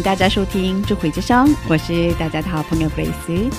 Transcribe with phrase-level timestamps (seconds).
[0.00, 3.50] 迎大家收听《智慧之声》，我是大家的好朋友 Grace。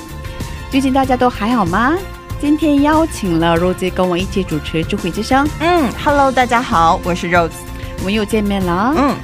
[0.72, 1.96] 最近大家都还好吗？
[2.40, 7.52] 今天邀请了 Rose 跟我一起主持《智慧之声》，嗯，Hello，大家好，我是 Rose。
[8.00, 8.92] 我们又见面了。
[8.98, 9.16] 嗯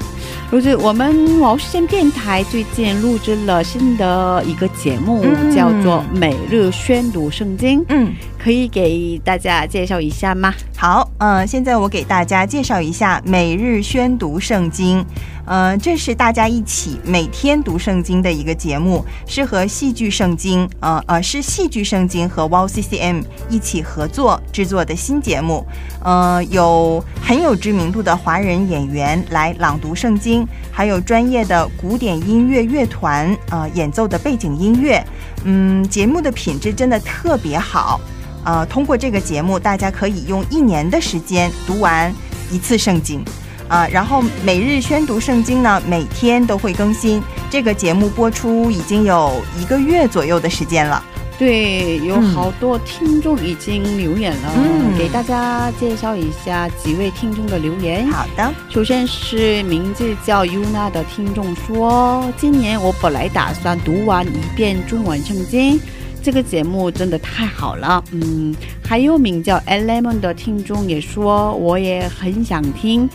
[0.51, 10.53] ，Rose，我们毛视线电台最近录制了新的一个节目，嗯叫做《每日宣读圣经》，嗯，可以给大家介绍一下吗？
[10.77, 15.03] 好，嗯、现在我给大家介绍一下每日宣读圣经。
[15.45, 25.65] 呃，这是大家一起每天读圣经的一个节目，是和戏剧圣经，呃呃，是戏剧圣经和 Wow CCM 一起合作制作的新节目。
[26.03, 35.01] 呃，有很有知名度的华人演员来朗读圣经，还有专业的古典音乐乐团呃演奏的背景音乐。
[35.45, 38.01] 嗯，节目的品质真的特别好。
[38.47, 42.13] 呃，通过这个节目，大家可以用一年的时间读完
[42.49, 43.21] 一次圣经。
[43.67, 47.21] 啊、然后每日宣读圣经呢，每天都会更新。
[47.49, 51.03] 这个节目播出已经有一个月左右的时间了。
[51.37, 58.07] 对，有嗯好多听众已经留言了，嗯给大家介绍一下几位听众的留言。
[58.09, 65.79] 好的，首先是名字叫 Yuna 的听众说，今年我本来打算读完一遍中文圣经，
[66.27, 68.03] 这个节目真的太好了。
[68.11, 73.09] 嗯，还有名叫 Element 的听众也说，我也很想听。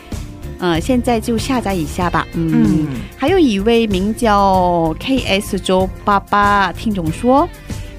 [0.60, 2.26] 嗯、现在就下载一下吧。
[2.32, 2.86] 嗯，嗯
[3.18, 7.46] 还有一位名叫 KS 周八八听众说，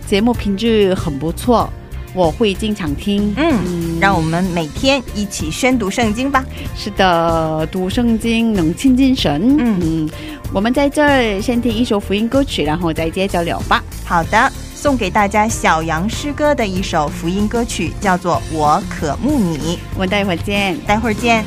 [0.07, 1.69] 节目品质很不错，
[2.15, 3.31] 我会经常听。
[3.37, 6.43] 嗯，让我们每天一起宣读圣经吧。
[6.75, 9.57] 是的，读圣经能亲近神。
[9.59, 10.09] 嗯
[10.51, 13.83] 我们在这儿先听一首福音歌曲，然后再接着聊吧。
[14.05, 14.51] 好的，
[14.83, 19.77] 送给大家小杨诗歌的一首福音歌曲，叫做《我渴慕你》。
[19.93, 20.77] 我们待会儿见。
[20.81, 21.41] 待会儿见。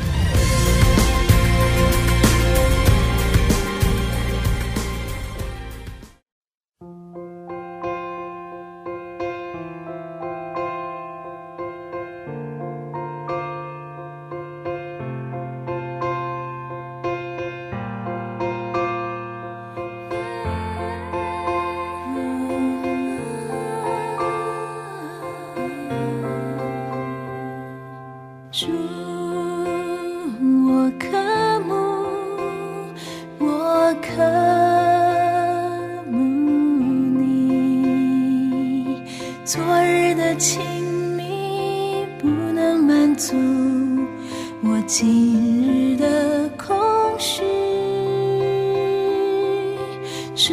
[50.37, 50.53] 主，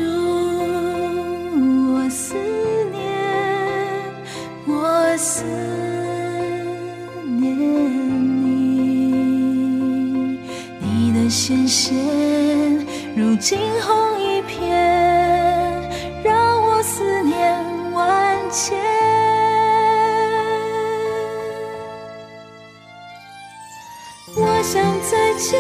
[1.94, 2.36] 我思
[2.90, 3.04] 念，
[4.66, 5.44] 我思
[7.38, 7.54] 念
[8.42, 8.48] 你，
[10.80, 11.94] 你的鲜血
[13.14, 14.70] 如惊鸿一瞥，
[16.24, 18.82] 让我思念万千。
[24.38, 25.60] 我想再见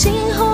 [0.00, 0.49] 惊鸿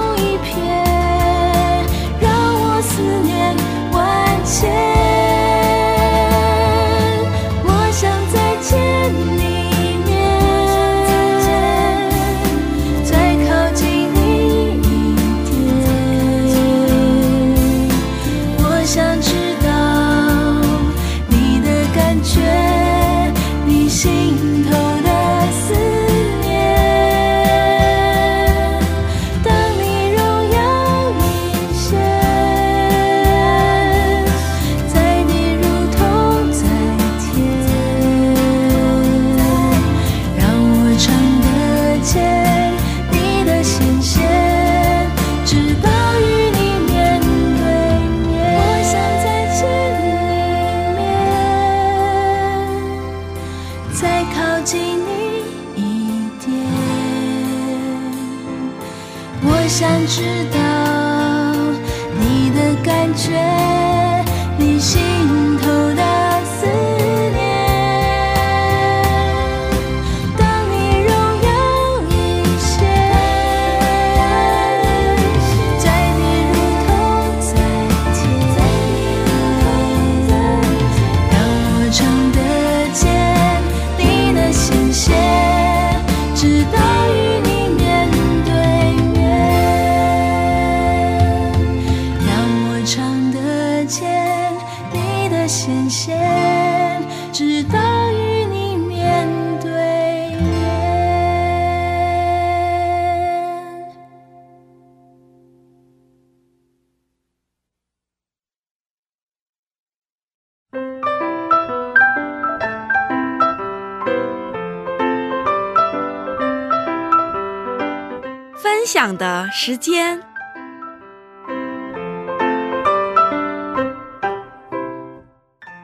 [118.87, 120.23] 分享的时间。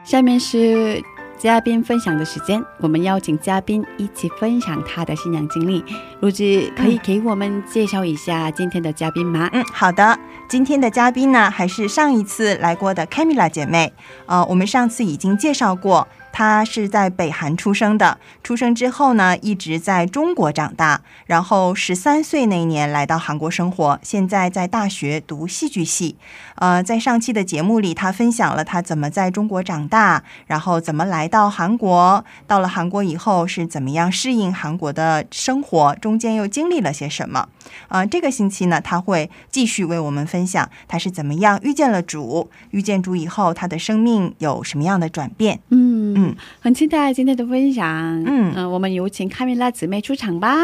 [0.05, 1.03] 下面是
[1.37, 5.83] 嘉宾分享的时间，我们邀请嘉宾一起分享他的信仰经历。
[6.21, 9.49] 陆子可以给我们介绍一下今天的嘉宾吗？
[9.51, 10.17] 嗯，好的。
[10.47, 13.91] 今天的嘉宾呢，还是上一次来过的 Camila 姐妹。
[14.27, 18.17] 呃，我们上次已经介绍过，他是在北韩出生的。
[18.43, 26.17] 出生之后呢，一直在中国长大，然后十三岁那年来到韩国生活，现在在大学读戏剧系。
[26.55, 37.47] 呃，在上期的节目里，他分享了他怎么在中国长大，然后怎么来到韩国，到了韩国以后是怎么样适应韩国的生活，中间又经历了些什么。
[37.89, 45.59] 呃，这个星期呢，他会继续为我们分享他是怎么样遇见了主，遇见主以后，他的生命有什么样的转变。
[45.69, 46.35] 嗯嗯。
[46.59, 48.23] 很期待今天的分享。
[48.25, 48.53] 嗯。
[48.55, 50.55] 呃我们有请卡米拉姊妹出场吧，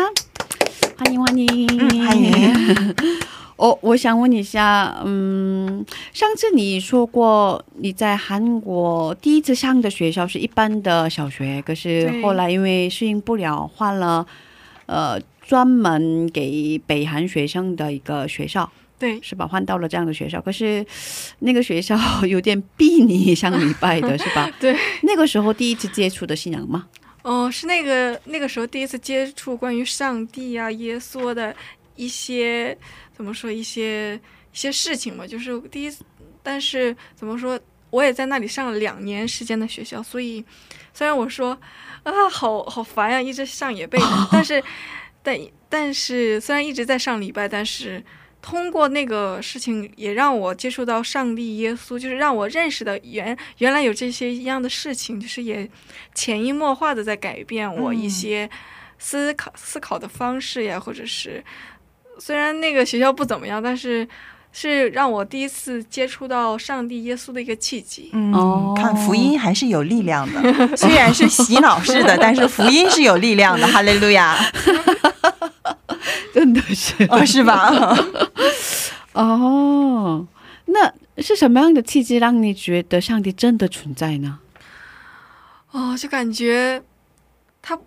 [0.97, 2.95] 欢迎欢迎、嗯欢迎。
[3.57, 14.25] 哦，我想问一下，嗯，上次你说过你在韩国第一次上的学校是一般的小学，可是后来因为适应不了，换了
[14.85, 19.47] 呃专门给北韩学生的一个学校，对，是吧？
[19.47, 20.85] 换到了这样的学校，可是
[21.39, 24.51] 那个学校 有点逼你上礼拜的， 是吧？
[24.59, 24.75] 对。
[25.03, 26.85] 那个时候第一次接触的信仰吗？
[27.21, 31.55] 哦，是那个那个时候第一次接触关于上帝啊、耶稣的
[31.95, 32.77] 一些
[33.15, 36.03] 怎么说一些一些事情嘛，就是第一次，
[36.43, 37.57] 但是怎么说，
[37.91, 40.43] 我也在那里上了两年时间的学校，所以
[40.93, 41.57] 虽然我说
[42.03, 43.97] 啊，好好烦呀、一直上也背，
[44.31, 44.61] 但是
[45.23, 45.37] 但
[45.69, 48.03] 但是虽然一直在上礼拜，但是。
[48.41, 55.69] 通过那个事情，也让我接触到上帝、耶稣，就是让我认识的原原来有这些一样的事情，就是也
[56.15, 58.49] 潜移默化的在改变我一些
[58.97, 61.43] 思考、思考的方式呀，或者是
[62.17, 64.07] 虽然那个学校不怎么样，但是
[64.51, 68.09] 是让我第一次接触到上帝、耶稣的一个契机。
[68.13, 70.41] 嗯哦看福音还是有力量的，
[70.75, 73.67] 虽然是洗脑式的，但是福音是有力量的。
[73.67, 74.37] 哈利路亚，
[76.33, 77.69] 真的是哦， 是吧？
[79.13, 80.27] 哦，
[80.65, 84.39] 那是什么样的契机让你觉得上帝真的存在呢？
[85.71, 86.81] 哦，就感觉
[87.61, 87.77] 他，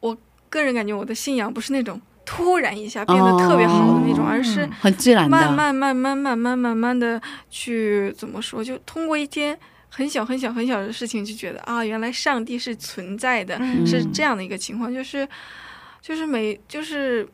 [0.00, 0.16] 我
[0.48, 15.26] 个人感觉我的信仰不是那种突然一下变得特别好的那种，哦而是很自然的，慢慢慢慢慢慢慢慢的去怎么说，就通过一天很小很小很小的事情，就觉得啊，原来上帝是存在的，嗯是这样的一个情况，就是
[16.00, 17.28] 就是每就是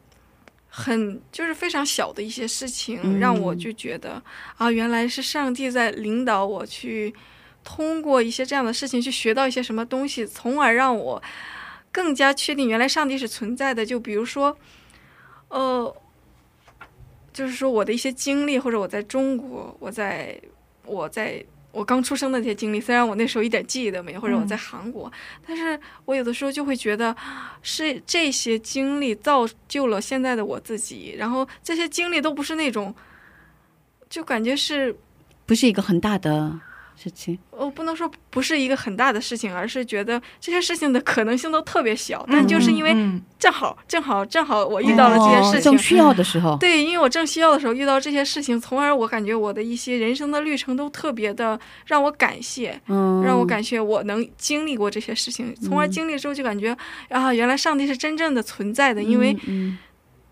[0.78, 4.22] 很就是非常小的一些事情，嗯让我就觉得
[4.58, 7.14] 啊，原来是上帝在领导我去
[7.64, 11.22] 通过一些这样的事情去学到一些什么东西，从而让我
[11.90, 13.86] 更加确定原来上帝是存在的。
[13.86, 14.54] 就比如说，
[15.48, 15.96] 呃，
[17.32, 20.38] 就是说我的一些经历，或者我在中国，我在
[20.84, 21.42] 我在
[21.76, 24.46] 我刚出生的那些经历，虽然我那时候一点记忆都没有，或者我嗯。
[24.46, 25.12] 在韩国，
[25.46, 27.14] 但是我有的时候就会觉得
[27.60, 32.94] 是这些经历造就了现在的我自己，然后这些经历都不是那种，
[34.08, 34.96] 就感觉是
[35.44, 36.58] 不是一个很大的
[36.96, 37.38] 事情。
[37.50, 56.76] 我不能说不是一个很大的事情，而是觉得这些事情的可能性都特别小，但就是因为嗯正好正好正好我遇到了这些事情哦正，需要的时候，对，因为我正需要的时候遇到这些事情，从而我感觉我的一些人生的旅程都特别的让我感谢，嗯，让我感谢我能经历过这些事情，从而经历之后就感觉
[57.10, 59.78] 啊，原来上帝是真正的存在的，因为嗯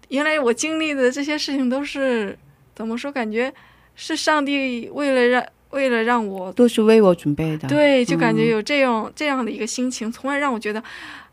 [0.08, 2.38] 原来我经历的这些事情都是
[2.74, 3.10] 怎么说？
[3.10, 3.52] 感觉
[3.94, 5.44] 是上帝为了让
[5.74, 10.82] 为了让我都是为我准备的。，对，就感觉嗯有这样、这样的一个心情，从而让我觉得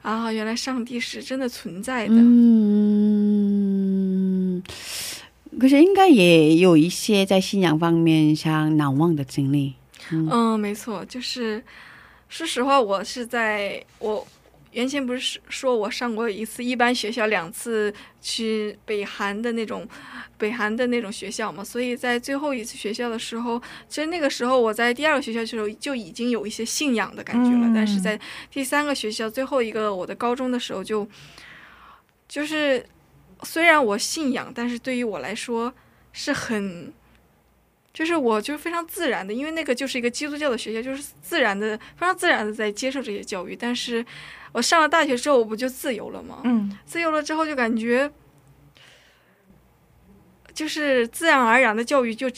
[0.02, 2.16] 啊，原来上帝是真的存在的。
[2.18, 2.34] 嗯，
[5.60, 9.76] 可是应该也有一些在信仰方面上难忘的经历。
[10.10, 11.64] 嗯，没错，就是
[12.28, 14.28] 说实话，我是在我
[14.72, 19.88] 原先不是说我上过一次一般学校，两次去北韩的那种
[20.38, 31.08] 北韩的那种学校嘛，所以在最后一次学校的时候，其实那个时候我在第二个学校的时候就已经有一些信仰的感觉了，嗯但是在第三个学校最后一个我的高中的时候就
[32.28, 32.86] 就是
[33.44, 35.74] 虽然我信仰，但是对于我来说
[36.12, 36.94] 是很。
[37.94, 43.54] 就是我就是非常自然的，因为那个就是一个基督教的学校，就是自然的、非常自然的在接受这些教育。
[43.54, 44.04] 但是
[44.52, 46.42] 我上了大学之后，我不就自由了吗？
[46.44, 48.12] 嗯自由了之后，就感觉
[50.54, 52.30] 就是自然而然的教育就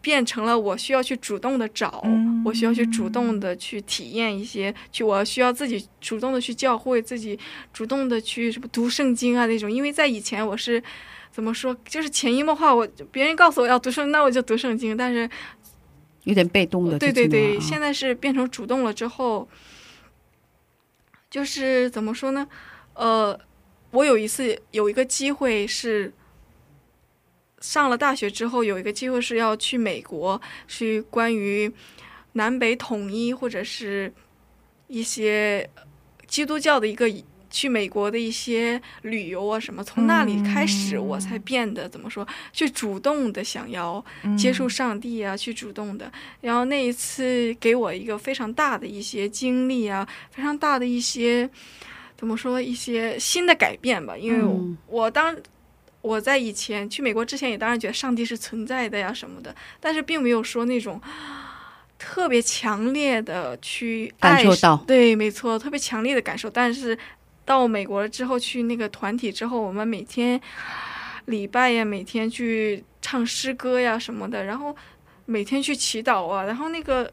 [0.00, 7.38] 变成了我需要去主动的找，嗯我需要去主动的去体验一些，去我需要自己主动的去教会自己，
[7.72, 9.70] 主动的去什么读圣经啊那种。
[9.70, 10.82] 因为在以前我是
[11.30, 15.30] 怎么说，就是潜移默化，我别人告诉我要读圣，那我就读圣经，但是
[16.24, 16.98] 有点被动的。
[16.98, 19.48] 对对对，现在是变成主动了之后，
[21.32, 22.46] 就是怎么说呢？
[22.92, 23.40] 呃，
[23.90, 26.12] 我有一次有一个机会是
[27.58, 31.72] 上了大学之后，有一个机会是要去美国，去关于
[32.32, 34.12] 南北统一或者是
[34.88, 35.70] 一些
[36.26, 37.10] 基督教的一个。
[37.52, 46.10] 去美国的一些旅游啊什么，从那里开始，我才变得怎么说，去主动的想要嗯接触上帝啊，去主动的。
[46.40, 51.48] 然后那一次给我一个非常大的一些经历啊，非常大的一些
[52.16, 54.16] 怎么说一些新的改变吧。
[54.16, 54.42] 因为
[54.86, 55.36] 我,、当
[56.00, 61.00] 我在以前去美国之前，也当然觉得上帝是存在的呀什么的，但是并没有说那种。
[62.04, 66.50] 特别强烈的去爱感受到对，没错，特别强烈的感受。
[66.50, 66.98] 但是
[67.44, 70.40] 到美国了之后，去那个团体之后，我们每天
[71.26, 74.74] 礼拜呀，每天去唱诗歌呀什么的，然后
[75.26, 77.12] 每天去祈祷啊，然后那个，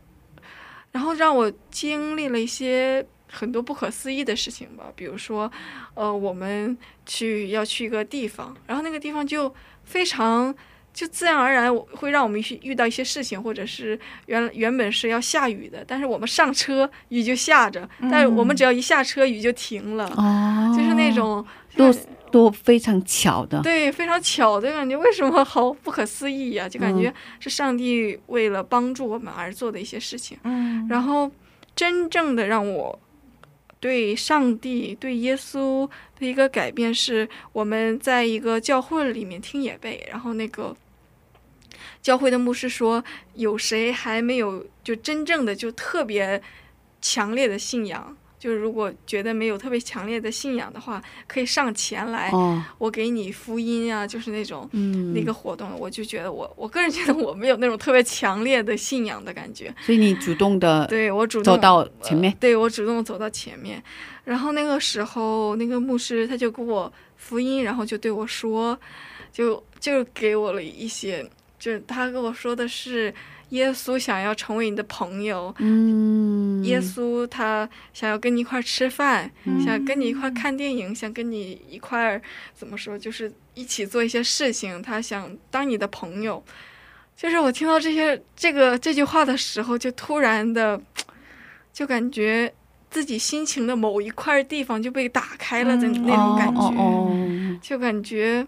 [0.92, 5.52] 然后让我经历了一些很多不可思议的事情吧，比如说，
[5.94, 10.56] 呃，我们去要去一个地方，然后那个地方就非常。
[11.00, 21.46] 就自然而然会让我们遇遇到一些事情，或者是原原本是要下雨的，但是我们上车雨就下着，但是我们只要一下车雨就停了，哦，就是那种
[21.78, 21.90] 都
[22.30, 23.62] 都非常巧的。
[23.62, 30.38] 对，非常巧的感觉，为什么好不可思议呀、就感嗯觉是上帝为了帮助我们而做的一些事情。
[30.44, 31.32] 嗯然后，
[31.74, 33.00] 真正的让我
[33.80, 35.90] 对上帝、对耶稣
[36.20, 40.76] 的一个改变，是我们在一个教会里面听野贝，然后那个
[42.02, 43.04] 教会的牧师说，
[43.36, 46.42] 有谁还没有就真正的就特别
[47.02, 48.16] 强烈的信仰？
[48.40, 59.76] 就是如果觉得没有特别强烈的信仰的话，可以上前来，哦，我给你福音啊，就是那种嗯，那个活动，我就觉得我我个人觉得我没有那种特别强烈的信仰的感觉。
[59.86, 63.84] 所以你主动的对我主动走到前面呃，对我主动走到前面，
[64.24, 68.80] 然后那个时候那个牧师他就给我福音，然后就对我说，
[69.34, 71.30] 就就给我了一些，
[71.60, 73.14] 就是他跟我说的是
[73.50, 82.22] 耶稣想要成为你的朋友，嗯，耶稣他想要跟你一块儿吃饭，嗯想跟你一块儿看电影，想跟你一块儿
[82.56, 86.44] 怎么说，就是一起做一些事情，他想当你的朋友。
[87.16, 90.82] 就是我听到这些这个这句话的时候，就突然的，
[91.74, 92.54] 就感觉
[92.90, 98.48] 自己心情的某一块地方就被打开了的嗯那种感觉，哦哦哦就感觉。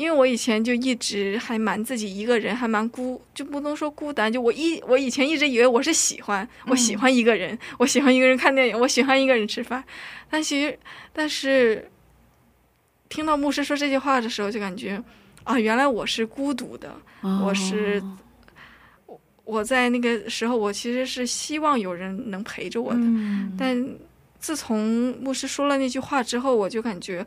[0.00, 4.32] 因为我以前就一直还蛮自己一个人，还蛮孤，就不能说孤单。
[4.32, 9.84] 就我一我以前一直以为我是喜欢，我喜欢一个人，我喜欢一个人看电影，我喜欢一个人吃饭。
[10.30, 10.78] 但其实，
[11.12, 11.90] 但是
[13.10, 15.02] 听到牧师说这句话的时候，就感觉
[15.44, 16.88] 啊，原来我是孤独的，
[17.20, 18.02] 哦我是
[19.44, 23.86] 我在那个时候，我其实是希望有人能陪着我的，嗯但
[24.38, 27.26] 自从牧师说了那句话之后，我就感觉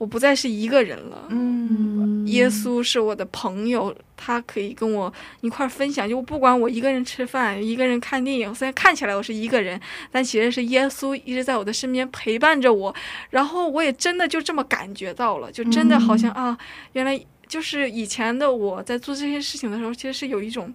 [0.00, 1.26] 我不再是一个人了。
[1.28, 6.08] 嗯耶稣是我的朋友，他可以跟我一块儿分享。
[6.08, 9.78] 就不管我一个人吃饭，一个人看电影，虽然看起来我是一个人，
[10.10, 12.94] 但其实是耶稣一直在我的身边陪伴着我。
[13.28, 16.56] 然后我也真的就这么感觉到了，就真的好像、啊，
[16.92, 20.72] 原来就是以前的我在做这些事情的时候，其实是有一种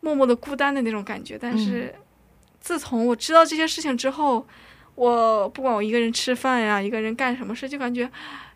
[0.00, 1.38] 默默的孤单的那种感觉。
[1.40, 1.94] 但是
[2.60, 4.46] 自从我知道这些事情之后，
[4.94, 8.08] 我不管我一个人吃饭呀，一个人干什么事，就感觉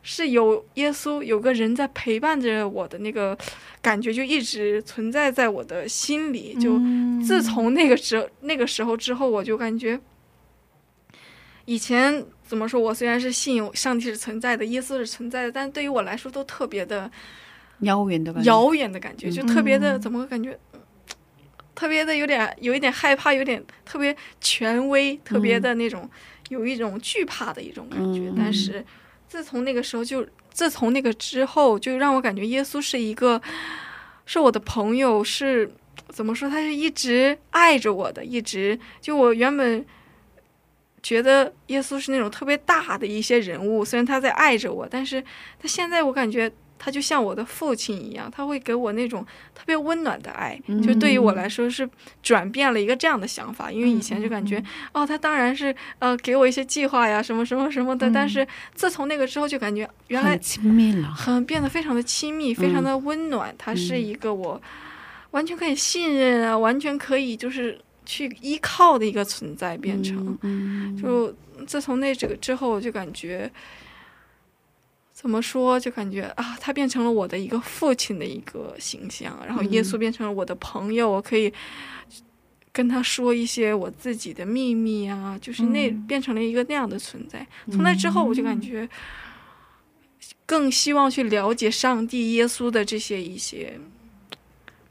[0.02, 3.36] 是有耶稣有个人在陪伴着我的那个
[3.82, 6.54] 感觉，就一直存在在我的心里。
[6.60, 9.98] 就嗯自从那个时那个时候之后，我就感觉
[11.64, 17.10] 以前怎么说，我虽然是信有上帝是存在的，耶稣是存在的，但对于我来说都特别的
[17.80, 18.48] 遥远的感觉。
[18.48, 20.58] 遥远的感觉，就特别的嗯怎么感觉，嗯
[21.78, 26.10] 特别的有点有一点害怕，有点特别权威，特别的那种、
[26.48, 28.22] 有一种惧怕的一种感觉。
[28.30, 28.84] 嗯但是
[29.28, 33.40] 自从那个时候就，自从那个之后，就让我感觉耶稣是一个
[34.26, 35.72] 是我的朋友，是
[36.08, 36.50] 怎么说？
[36.50, 39.86] 他是一直爱着我的，一直就我原本。
[41.00, 45.22] 觉得耶稣是那种特别大的一些人物，虽然他在爱着我，但是
[45.56, 50.58] 他现在我感觉他就像我的父亲一样，他会给我那种特别温暖的爱。
[50.82, 51.88] 就对于我来说是
[52.22, 54.62] 转变了一个这样的想法，因为以前就感觉、
[54.92, 61.08] 哦，他当然是呃给我一些计划呀，什么什么什么的，但是自从那个之后就感觉原来很亲密了。
[61.12, 63.54] 很变得非常的亲密，非常的温暖。
[63.58, 64.60] 他是一个我
[65.32, 70.38] 完全可以信任啊，完全可以就是去依靠的一个存在，变成。
[70.42, 71.34] 嗯，就
[71.66, 73.50] 自从那这个之后，我就感觉
[75.20, 81.52] 怎么说，就感觉啊，他变成了我的一个父亲的一个形象，然后耶稣变成了我的朋友，我可以
[82.70, 86.06] 跟他说一些我自己的秘密啊，就是那、嗯。
[86.06, 87.44] 变成了一个那样的存在。
[87.68, 88.88] 从那之后，我就感觉
[90.46, 93.76] 更希望去了解上帝、耶稣的这些一些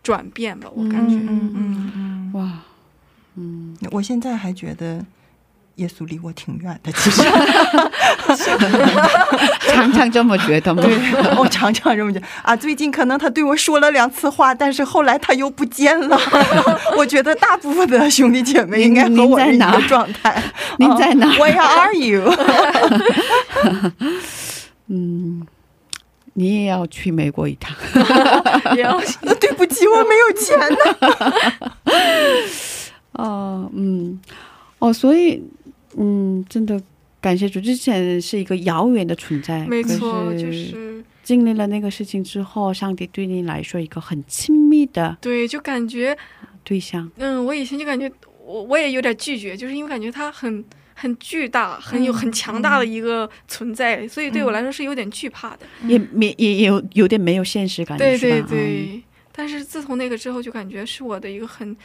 [0.04, 1.16] 转变吧，我感觉。
[1.16, 1.92] 嗯嗯。
[1.96, 2.32] 嗯。
[2.34, 2.64] 哇，
[3.36, 5.06] 嗯，我现在还觉得
[5.78, 7.22] 耶稣离我挺远的，其实
[9.70, 10.84] 常常这么觉得吗？
[11.38, 12.56] 我常常这么觉得啊。
[12.56, 16.20] 最近可能他对我说了两次话，但是后来他又不见了。
[16.98, 20.42] 我觉得大部分的兄弟姐妹应该和我是一个状态。
[20.80, 22.24] 您在哪？Where are you？
[24.88, 25.46] 嗯，
[26.34, 27.76] 你也要去美国一趟。
[28.76, 29.00] 也要
[29.40, 30.78] 对不起，我没有钱呢。
[33.12, 34.20] 哦，嗯，
[34.80, 35.44] 哦，所以，
[35.98, 36.80] 嗯，真的
[37.20, 46.16] 感谢主，之前是一个遥远的存在，没错，可就是经历了那个事情之后，上帝对你来说一个很亲密的对，就感觉
[46.64, 47.12] 对象。
[47.18, 48.12] 嗯，我以前就感觉
[48.46, 55.66] 我我也有点拒绝，就是因为感觉他很很巨大，很有很强大的一个存在，所以对我来说是有点惧怕的。
[55.88, 61.76] 也没也也有有点没有现实感，对对对，但是自从那个之后，就感觉是我的一个很。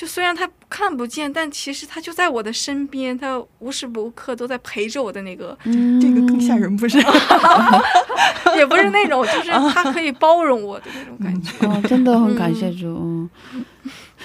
[0.00, 6.96] 就虽然他看不见，但其实他就在我的身边，他无时无刻都在陪着我的那个，嗯，这个更吓人，不是？
[8.56, 11.52] 也不是那种，就是他可以包容我的那种感觉。
[11.68, 12.86] 哦，真的很感谢主。
[12.98, 13.28] 嗯，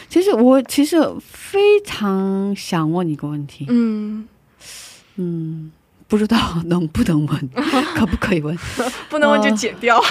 [0.08, 4.26] 其实我其实非常想问你一个问题，嗯，
[5.18, 5.74] 嗯，
[6.08, 7.50] 不知道能不能问，
[7.98, 8.58] 可不可以问？
[9.12, 10.02] 不能问就剪掉。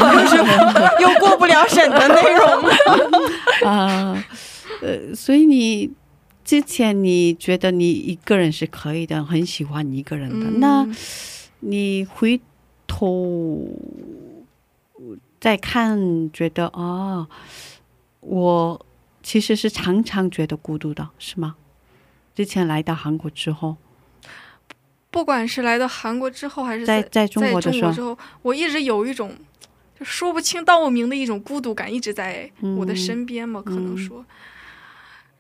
[1.01, 2.69] 又过不了审的内容。
[3.65, 4.25] 啊，呃，
[5.15, 5.91] 所以你
[6.45, 10.87] 之前你觉得你一个人是可以的，很喜欢一个人的，嗯那
[11.61, 12.41] 你回
[12.87, 13.67] 头
[15.41, 17.27] 再看，觉得哦，
[18.21, 18.87] 我
[19.23, 21.57] 其实是常常觉得孤独的，是吗？
[22.35, 23.77] 之前来到韩国之后，
[25.11, 29.33] 不管是来到韩国之后，还是在在中国的时候，中国之后，我一直有一种
[29.99, 34.25] 就说不清道不明的一种孤独感，一直在我的身边嘛，可能说。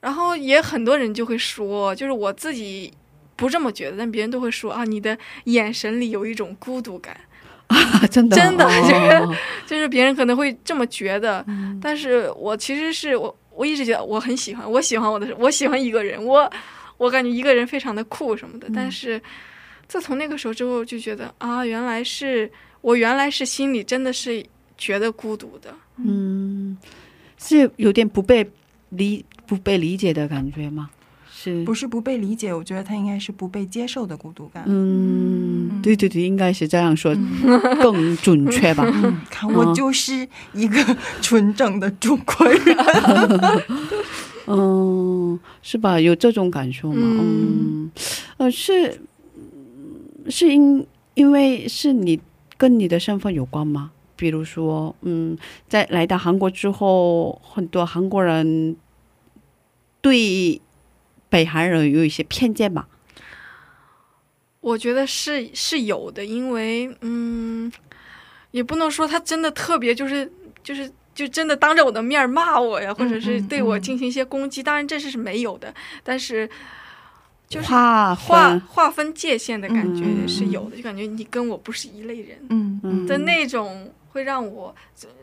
[0.04, 2.92] 然后也很多人就会说，就是我自己
[3.36, 7.18] 不这么觉得，但别人都会说啊，你的眼神里有一种孤独感，
[8.10, 9.34] 真的真的哦。
[9.64, 11.80] 就是别人可能会这么觉得，嗯。
[11.82, 16.52] 但是我其实是我我一直觉得我很喜欢，我喜欢我的，我喜欢一个人，我
[16.98, 19.18] 我感觉一个人非常的酷什么的，但是
[19.88, 24.44] 自从那个时候之后，就觉得啊，原来是我原来是心里真的是
[24.76, 26.76] 觉得孤独的，嗯，
[27.38, 28.46] 是有点不被
[28.90, 30.90] 理不被理解的感觉吗？
[31.36, 34.64] 是不是不被理解，我觉得他应该是不被接受的孤独感。
[34.66, 37.14] 嗯，对对对，应该是这样说
[37.82, 38.82] 更准确吧？
[39.02, 42.60] 嗯，看我就是一个纯正的中国人。
[44.46, 46.00] 嗯，是吧？
[46.00, 46.96] 有这种感受吗？
[47.02, 47.90] 嗯嗯，
[48.38, 49.00] 呃，是
[50.30, 52.18] 是因因为是你
[52.56, 53.90] 跟你的身份有关吗？
[54.16, 55.36] 比如说，嗯，
[55.68, 58.74] 在来到韩国之后，很多韩国人
[60.04, 60.60] 对
[61.30, 62.86] 北韩人有一些偏见吧？
[64.60, 67.72] 我觉得是是有的，因为嗯，
[68.50, 70.30] 也不能说他真的特别就是
[70.62, 74.62] 就是就真的当着我的面儿骂我呀，或者是对我进行一些攻击。
[74.62, 76.46] 当然这是是没有的，但是
[77.48, 83.90] 就是划划分，划分界限的感觉嗯是有的，就感觉你跟我不是一类人嗯嗯的那种。
[84.14, 84.72] 会让我，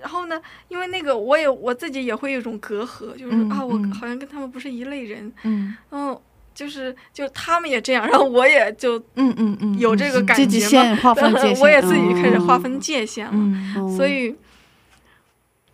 [0.02, 0.40] 然后呢？
[0.68, 3.90] 因为那个我也我自己也会有一种隔阂，就是、嗯啊，我嗯。
[3.94, 5.74] 好像跟他们不是一类人，嗯。
[5.92, 6.20] 嗯，
[6.54, 13.74] 就是就他们也这样，然后我也就嗯嗯嗯，有这个感自己觉嘛，先划分界 限，我也自己开始划嗯分界限了，嗯。
[13.78, 14.36] 嗯所以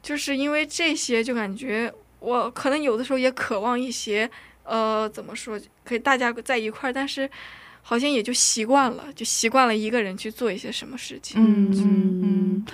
[0.04, 4.30] 就是因为这些，就感觉我可能有的时候也渴望一些，
[4.64, 7.28] 呃，怎么说，可以大家在一块儿，但是
[7.82, 11.42] 好像也就习惯了，就习惯了一个人去做一些什么事情。
[11.44, 12.22] 嗯嗯。
[12.24, 12.66] 嗯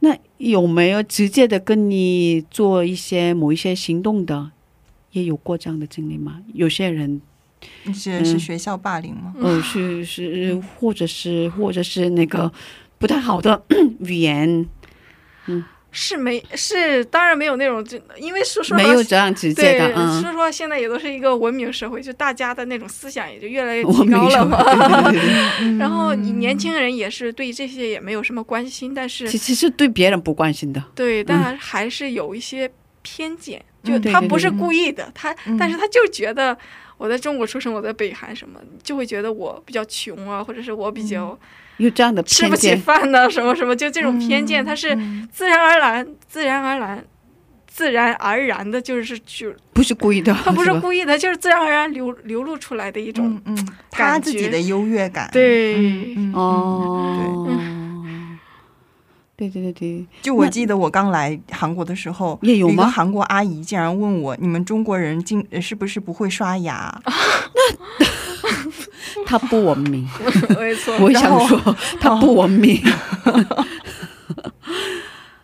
[0.00, 4.50] 那有没有直接的跟你做一些某一些行动的，
[5.12, 6.40] 也有过这样的经历吗？
[6.54, 7.20] 有些人，
[7.84, 9.34] 嗯，是是学校霸凌吗？
[9.38, 12.52] 呃，是是，或者是或者是那个
[12.98, 13.62] 不太好的
[14.00, 14.66] 语言，
[15.90, 20.20] 是没是，当然没有那种，就因为说说没实话有这样直接对的，，嗯。
[20.20, 24.58] 说，实话，现在也都是一个文明社会，就大家的那种思想也就越来越提高了嘛。
[25.78, 32.70] 然后你年轻人也是对这些也没有什么关心，但是其其实对别人不关心的，对，但还是有一些
[33.02, 35.56] 偏见，就他不是故意的，他嗯。
[35.56, 36.56] 但是他就觉得
[36.98, 41.38] 我在中国出生，我在北韩什么，就会觉得我比较穷啊，或者是我比较
[41.78, 45.28] 有这样的吃不起，饭呢、什么什么，就这种偏见，它是嗯。
[45.32, 47.04] 自然而然、自然而然、
[47.66, 53.40] 自然而然的，就是就不是故意的，他不是故意的， 就是自然而然流流露出来的一种。
[53.90, 55.74] 他自己的优越感，对。
[55.76, 57.54] 嗯嗯哦，
[59.36, 59.48] 对。
[59.48, 62.90] 对对对，就我记得我刚来韩国的时候，一个也有吗？
[62.90, 66.92] 韩国阿姨竟然问我：“你们中国人经呃是不是不会刷牙
[69.26, 70.08] 他不文明，
[70.58, 72.80] 没错， 我想说 他不文明。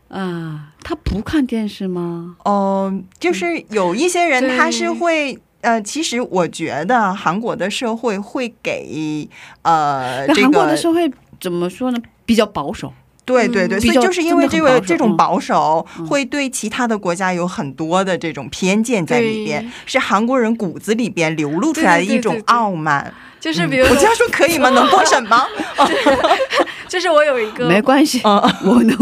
[0.09, 5.39] 啊，他不看电视吗？？”哦、就是有一些人他是会。
[5.61, 9.27] 呃，其实我觉得韩国的社会会给
[9.63, 11.11] 呃韩国的社会
[11.41, 11.99] 怎么说呢？
[12.27, 12.93] 比较保守。
[13.25, 23.15] 对对对，嗯所以就是因为这个这种保守，嗯会对其他的国家有很多的这种偏见在里边对，是韩国人骨子里边流露出来的一种对对对对对傲慢。
[23.45, 24.71] 就是比如说我这，样说可以吗？
[24.73, 25.47] 能播什么？
[26.89, 28.97] 就是我有一个没关系，嗯我能。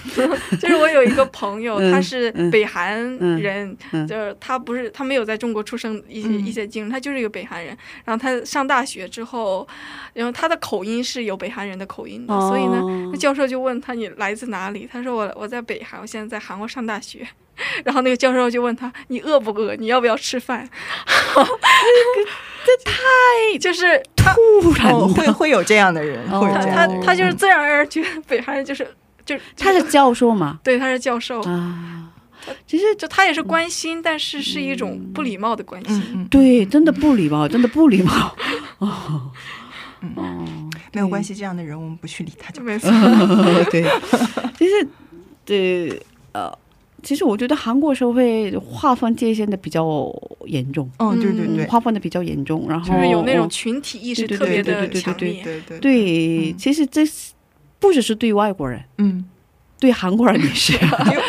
[0.60, 2.96] 就是我有一个朋友，嗯他是嗯北韩
[3.38, 7.76] 人，嗯就是他不是他没有在中国出生一一些经历，他就是一个北韩人。
[8.04, 9.66] 然后他上大学之后，
[10.14, 14.88] 然后他的口音是有北韩人的口音的，所以呢，哦那教授就问他你来自哪里？
[14.90, 17.26] 他说我我在北韩，我现在在韩国上大学。
[17.84, 19.74] 然后那个教授就问他你饿不饿？
[19.76, 20.68] 你要不要吃饭？
[22.64, 27.02] 这太 就是他突然哦，会会有这样的人，哦会有他他这样的人。
[27.04, 28.86] 他就是自然而然觉得北韩人就是
[29.24, 30.60] 就是他是教授嘛？
[30.62, 32.08] 对他是教授，啊，
[32.66, 35.98] 其实就他也是关心，但是是一种不礼貌的关心。
[36.14, 38.36] 嗯嗯，对，真的不礼貌，真的不礼貌。
[38.78, 39.30] 哦，
[40.16, 40.46] 哦，
[40.92, 42.62] 没有关系，这样的人我们不去理他就。
[42.62, 42.90] 没错，
[43.70, 43.84] 对，
[44.58, 44.88] 其实，
[45.44, 46.52] 对，呃，
[47.02, 50.12] 其实我觉得韩国社会划分界限的比较
[50.46, 55.42] 严重，嗯，对对嗯对，划分的比较严重，然后就是有那种哦群体意识特别对对对对的强对烈。
[55.42, 57.32] 对对，对，嗯其实这是
[57.80, 59.24] 不只是对外国人，嗯，
[59.80, 60.78] 对韩国人也是。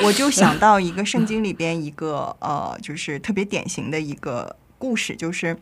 [0.03, 5.57] 我就想到一个圣经里边一个呃，就是特别典型的一个故事，就是。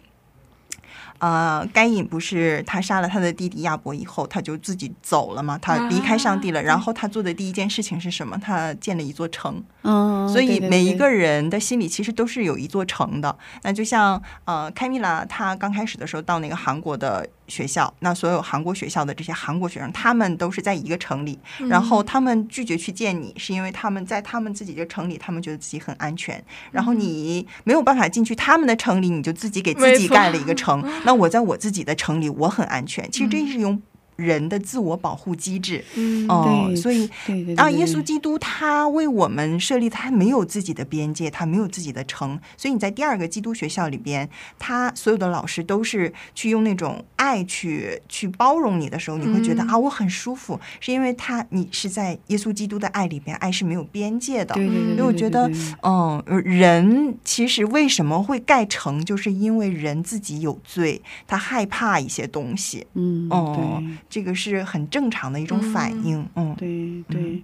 [1.21, 6.59] 呃，该隐不是他杀了他的弟弟亚伯以后，他就自己走了嘛，他离开上帝了。
[6.59, 8.35] 啊然后他做的第一件事情是什么？
[8.39, 9.63] 他建了一座城。
[9.83, 13.35] 嗯，所以每一个人的心里其实都是有一座城的。
[13.61, 30.81] 那就像呃，开米拉他刚开始的时候到那个韩国的学校，那所有韩国学校的这些韩国学生，他们都是在一个城里，嗯然后他们拒绝去见你，是因为他们在他们自己的城里，他们觉得自己很安全，然后你没有办法进去他们的城里，你就自己给自己盖了一个城。
[31.03, 33.11] 那 我在我自己的城里，我很安全。
[33.11, 33.81] 其实这是一种。
[34.21, 35.83] 人的自我保护机制。
[35.95, 44.29] 嗯哦、所以对对对啊，耶稣基督他为我们设立，他没有自己的边界，他没有自己的城，所以你在第二个基督学校里边，
[44.59, 54.53] 他所有的老师都是去用那种爱去去包容你的时候，你会觉得、嗯啊，我很舒服，是因为他你是在耶稣基督的爱里边，爱是没有边界的。
[54.55, 55.49] 对对对，所以我觉得
[55.81, 62.85] 嗯，呃人其实为什么会盖城，就是因为人自己有罪，他害怕一些东西。
[62.93, 63.91] 嗯，哦对。
[64.11, 66.23] 这个是很正常的一种反应。
[66.35, 67.41] 嗯，对对，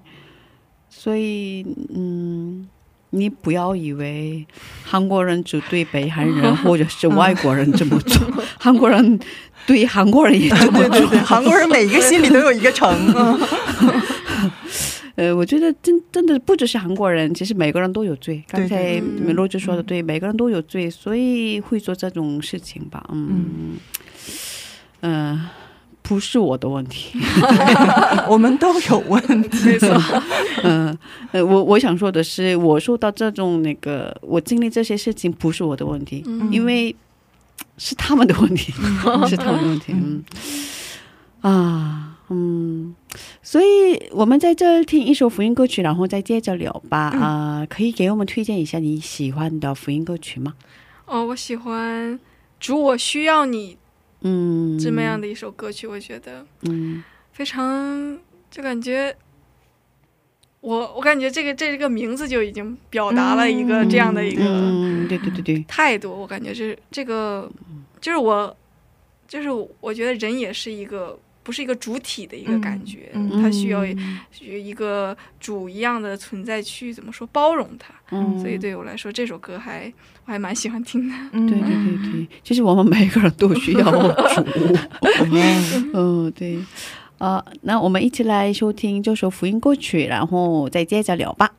[0.89, 2.67] 所以嗯，
[3.11, 4.45] 你不要以为
[4.83, 8.21] 韩国人只对北韩人或者是外国人这么做，
[8.59, 9.19] 韩国人
[9.65, 10.89] 对韩国人也这么做。
[10.89, 12.87] 对对对，韩国人每一个心里都有一个城。
[13.15, 13.39] 嗯
[15.17, 18.43] 呃，我觉得真真的不只是韩国人，其实每个人都有罪。
[18.47, 19.01] 刚才
[19.33, 23.03] 罗志说的对，每个人都有罪，所以会做这种事情吧。
[23.11, 23.77] 嗯
[24.99, 25.49] 嗯、呃
[26.07, 27.19] 不是我的问题。
[28.29, 29.65] 我们都有问题。
[29.65, 29.89] 没错，
[30.63, 30.97] 嗯，
[31.33, 36.95] 呃，我我想说的是，我受到这种那个，我经历这些事情不是我的问题，嗯因为
[37.77, 38.71] 是他们的问题，
[39.27, 39.93] 是他们的问题。
[39.93, 40.23] 嗯，
[41.41, 42.95] 啊，嗯，
[43.43, 47.09] 所以我们在这儿听一首福音歌曲，然后再接着聊吧。
[47.09, 50.53] 啊、可以给我们推荐一下你喜欢的福音歌曲吗？
[51.05, 52.13] 哦，我喜欢
[52.59, 53.73] 《主我需要你》
[54.21, 57.03] 嗯，这么样的一首歌曲，我觉得嗯。
[57.31, 58.17] 非常，
[58.49, 59.15] 就感觉
[60.59, 67.47] 我我感觉这个这个名字就已经表达了一个这样的一个嗯，对对对对，态度，我感觉这这个
[68.01, 68.57] 就是我
[69.27, 69.49] 就是
[69.79, 79.91] 我觉得人也是一个不是一个主体的一个感觉，嗯他需要嗯一个主一样的存在去怎么说包容它，嗯所以对我来说这首歌还
[80.25, 81.15] 我还蛮喜欢听的。
[81.31, 83.89] 嗯对对对对，其实我们每个人都需要
[84.35, 84.43] 主。
[85.31, 86.59] 嗯 嗯，对，
[87.19, 91.53] 呃，那我们一起来收听这首福音歌曲，然后再接着聊吧。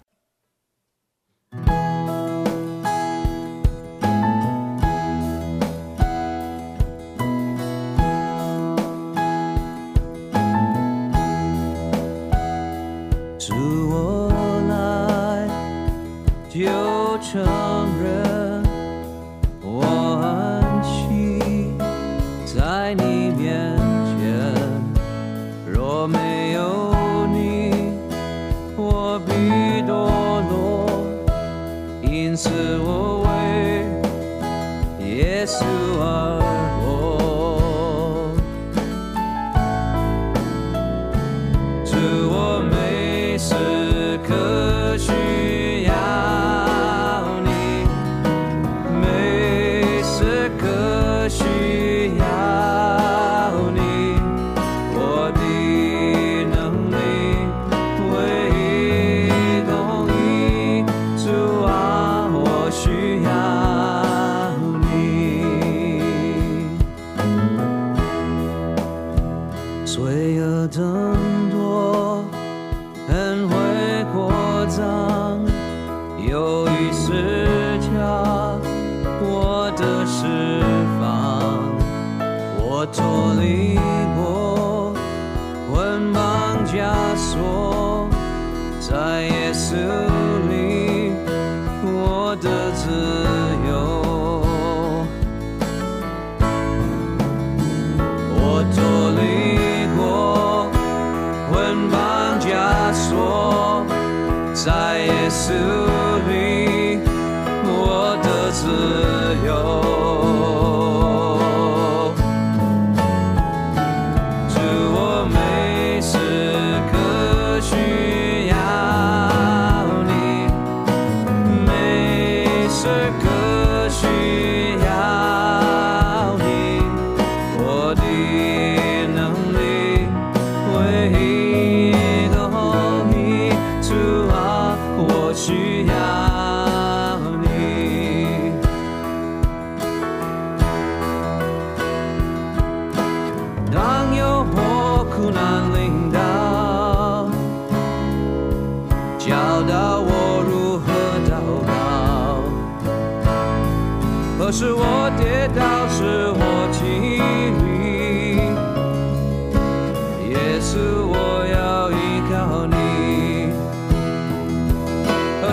[17.31, 17.68] 车。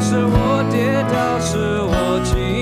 [0.01, 2.54] 是我跌倒时，我经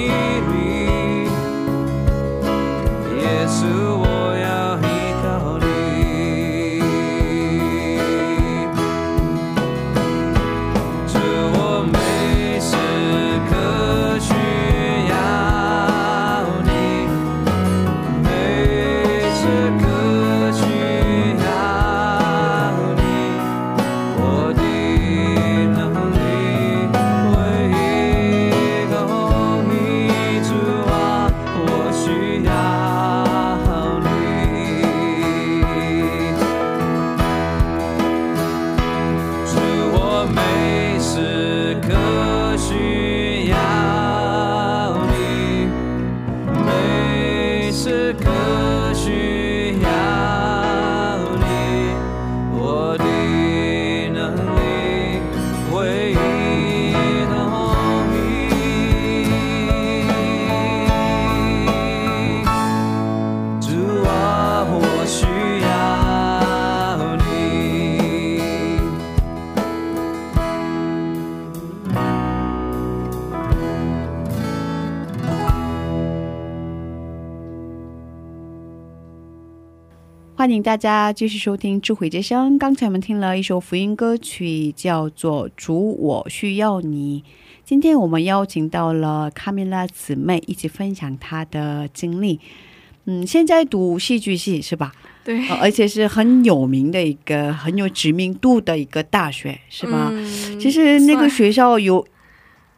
[80.54, 82.56] 迎大家继续收听《智慧之声》。
[82.58, 87.24] 刚才我们听了一首福音歌曲，叫做《主，我需要你》。
[87.66, 92.40] 今天我们邀请到了卡米拉姊妹一起分享她的经历。
[93.06, 94.94] 嗯，现在读戏剧系是吧？
[95.24, 100.10] 对，呃而且是很有名的一个、很有知名度的一个大学，是吧？
[100.12, 102.06] 嗯其实那个学校有，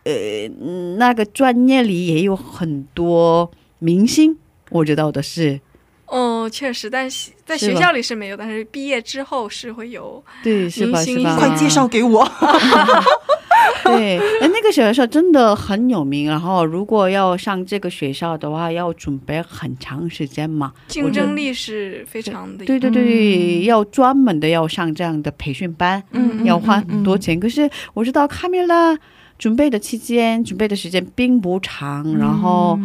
[0.04, 0.14] 呃，
[0.62, 4.38] 嗯那个专业里也有很多明星，
[4.70, 5.60] 我知道的是，
[6.08, 10.24] 哦，确实，但是在学校里是没有，但是毕业之后是会有。
[10.44, 11.00] 对，是吧？
[11.38, 12.28] 快介绍给我。
[13.84, 16.28] 对，哎，那个学校真的很有名。
[16.28, 20.74] 然后，如果要上这个学校的话，要准备很长时间嘛。
[20.88, 22.66] 竞争力是非常的。
[22.66, 27.40] 对对对对，要专门的要上这样的培训班，嗯要花很多钱。
[27.40, 28.98] 可是我知道卡米拉
[29.38, 32.80] 准备的期间、准备的时间并不长，嗯然后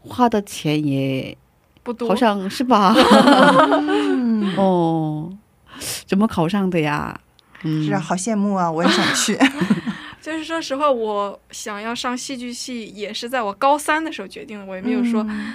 [0.00, 1.36] 花的钱也
[1.84, 2.92] 不多，好像是吧？
[2.96, 5.30] 嗯 哦，
[6.06, 7.20] 怎么考上的呀？
[7.62, 8.68] 嗯，是啊，好羡慕啊！
[8.70, 9.38] 我也想去。
[10.20, 15.52] 就是说实话，我想要上戏剧系也是在我高三的时候决定的，我也没有说，嗯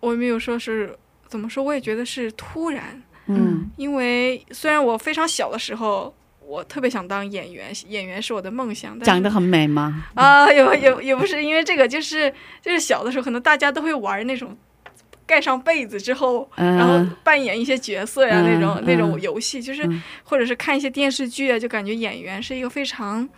[0.00, 0.96] 我也没有说是
[1.28, 6.12] 怎么说，我也觉得是突然，嗯因为虽然我非常小的时候，
[6.44, 10.04] 我特别想当演员，演员是我的梦想，但长得很美吗？
[10.14, 14.56] 啊，也也也不是因为这个，就是就是小的时候，可能大家都会玩那种
[15.30, 16.76] 盖上被子之后，嗯。
[16.76, 20.02] 然后扮演一些角色呀、嗯那种那种嗯游戏，就是、嗯。
[20.24, 23.28] 或者是看一些电视剧啊，就感觉演员是一个非常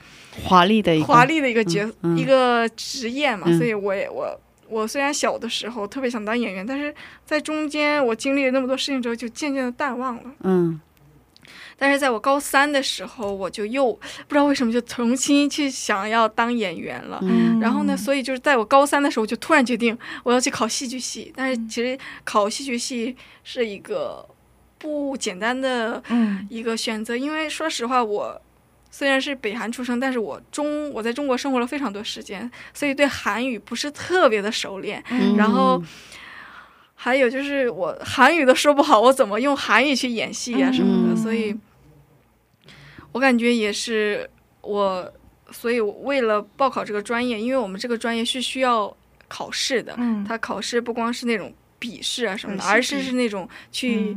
[0.45, 3.59] 华丽的一个华丽的一个角、一个职业嘛，嗯。
[3.59, 4.41] 所以我也我。
[4.69, 6.95] 我虽然小的时候特别想当演员，但是
[7.27, 10.23] 在中间我经历了那么多事情之后，就渐渐的淡忘了。
[10.45, 10.81] 嗯
[11.83, 17.19] 但是在我高三的时候，我就又不知道为什么就重新去想要当演员了。
[17.23, 21.33] 嗯然后呢，所以就是在我高三的时候，我就突然决定我要去考戏剧系。
[21.35, 24.25] 但是其实考戏剧系是一个
[24.79, 28.41] 不简单的嗯一个选择，因为说实话，我
[28.89, 35.03] 虽然是北韩出生，但是我中我在中国生活了非常多时间，所以对韩语不是特别的熟练。
[35.11, 35.83] 嗯然后
[36.95, 41.15] 还有就是我韩语都说不好，我怎么用韩语去演戏呀、什么的？
[41.15, 41.53] 嗯所以，
[43.13, 44.29] 我感觉也是
[44.63, 45.13] 我，
[45.51, 48.95] 所以为了报考这个专业，因为我们这个专业是需要
[49.29, 54.17] 考试的，嗯，它考试不光是那种笔试啊什么的，对而是是是那种去。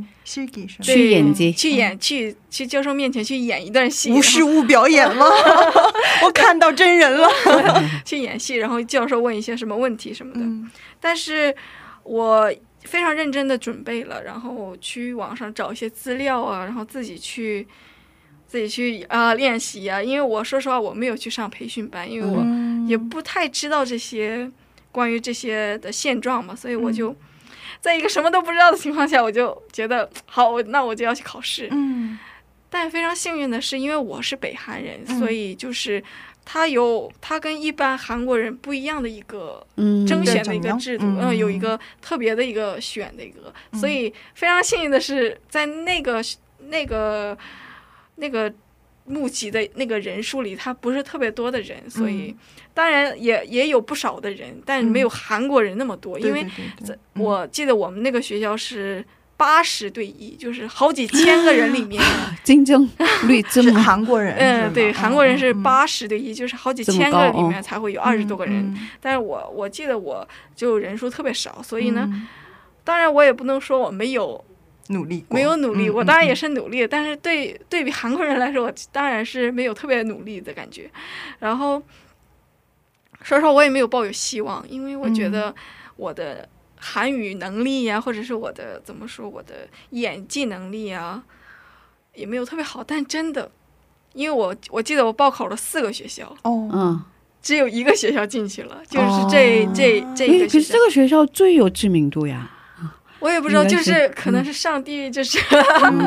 [0.82, 5.26] 去演技去演去去教授面前去演一段戏，无实物表演吗？
[6.26, 7.30] 我看到真人了。
[8.04, 10.40] 去演戏，然后教授问一些什么问题什么的。
[10.40, 10.70] 嗯
[11.00, 11.56] 但是
[12.02, 17.68] 我非常认真的准备了，然后去网上找一些资料啊，然后自己去
[18.56, 20.02] 自己去啊、练习啊。
[20.02, 24.50] 因为我说实话，我没有去上培训班，因为我嗯也不太知道这些
[24.92, 27.14] 关于这些的现状嘛，所以我就。
[27.82, 31.68] 在一个什么都不知道的情况下，我就觉得好，我那我就要去考试。
[31.72, 32.18] 嗯
[32.68, 36.04] 但非常幸运的是，因为我是北韩人，嗯所以就是
[36.44, 46.24] 他有他跟一般韩国人不一样的一个嗯征选的一个制度，嗯嗯，有一个特别的一个选的一个，嗯所以非常幸运的是，在那个
[46.70, 47.38] 那个
[48.16, 48.52] 那个
[49.06, 52.38] 募集的那个人数里，他不是特别多的人，所以嗯。
[52.74, 59.04] 当然也也有不少的人，但没有韩国人那么多，因为对对对对我记得我们那个学校是。
[59.38, 62.02] 八十对一，就是好几千个人里面，
[62.42, 62.90] 竞争
[63.28, 65.62] 率 这是么韩国人，嗯，对，韩国人是嗯。
[65.62, 68.56] 八十对一，就是好几千个里面哦才会有二十多个人。
[68.56, 68.88] 嗯。
[69.02, 72.26] 但是我我记得我就人数特别少，所以呢，嗯。
[72.86, 74.42] 当然我也不能说我没有
[74.90, 80.90] 努力过没有努力，嗯我当然也嗯是努力的，但是对对比韩国人来说，我当然是没有特别努力的感觉。
[81.40, 81.82] 然后
[83.24, 85.54] 说实话，我也没有抱有希望，因为我觉得
[85.96, 91.24] 我的韩语能力呀、或者是我的怎么说，我的演技能力啊、
[92.14, 92.84] 也没有特别好。
[92.84, 93.50] 但真的，
[94.14, 97.04] 因为我我记得我报考了四个学校，哦，嗯，
[97.42, 100.80] 只有一个学校进去了，就是这、哦这这一个学校可是这。
[100.80, 102.52] 个学校最有知名度呀。
[103.26, 105.40] 我也不知道，就是是可能是上帝，就是。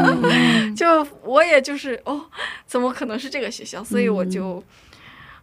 [0.76, 2.24] 就我也就是哦，
[2.64, 3.82] 怎么可能是这个学校？
[3.82, 4.62] 所以我就，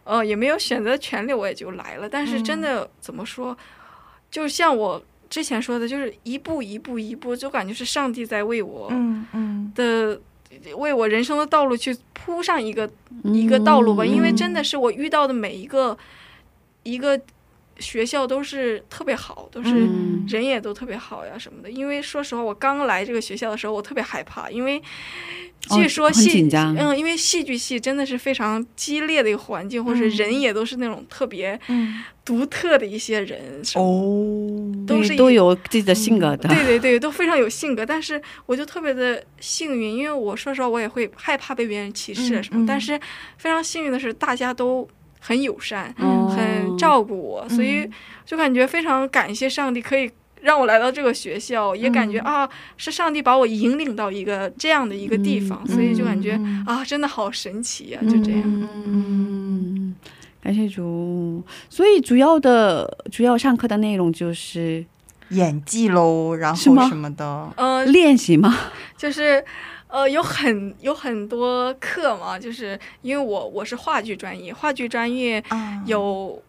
[0.04, 2.08] 呃，也没有选择权利，我也就来了。
[2.08, 3.54] 但是真的、怎么说，
[4.30, 10.18] 就像我之前说的，就是一步一步一步，就感觉是上帝在为我嗯嗯的。
[10.74, 12.88] 为我人生的道路去铺上一个、
[13.24, 15.98] 一个道路吧，嗯因为真的是我遇到的每一个
[16.82, 17.20] 一个
[17.78, 21.70] 学校都是特别好，都是嗯人也都特别好呀什么的。
[21.70, 24.80] 因为说实话，我刚来这个学校的时候，我特别害怕，因为
[25.68, 33.60] 据说戏、嗯，因为戏剧系真的是非常激烈的一个环境，或是嗯人也都是那种特别嗯独特的一些人。
[33.74, 36.48] 哦，都是都有自己的性格的。
[36.48, 37.84] 对对对， 都非常有性格。
[37.84, 42.64] 但是我就特别的幸运，因为我说实话，我也会害怕被别人歧视啊什么。
[42.66, 42.98] 但是
[43.36, 44.88] 非常幸运的是，大家都
[45.26, 47.90] 很友善，嗯很照顾我，所以
[48.24, 50.10] 就感觉非常感谢上帝可以。
[50.42, 58.42] 让我来到这个学校，也感觉、嗯啊，是上帝把我引领到一个这样的一个地方，嗯所以就感觉、嗯啊，真的好神奇呀、就这样。
[58.44, 59.96] 嗯，
[60.40, 61.42] 感谢主。
[61.68, 64.84] 所以主要的主要上课的内容就是
[65.30, 66.56] 演技喽，然后
[66.86, 68.56] 什么的，呃，练习吗？
[68.96, 69.42] 就是，
[69.88, 76.42] 呃，有很有很多课嘛，就是因为我我是话剧专业，话剧专业啊，有。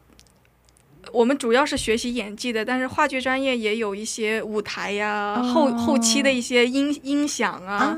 [1.14, 7.98] 我们主要是学习演技的，但是话剧专业也有一些舞台呀、后后期的一些音音响啊，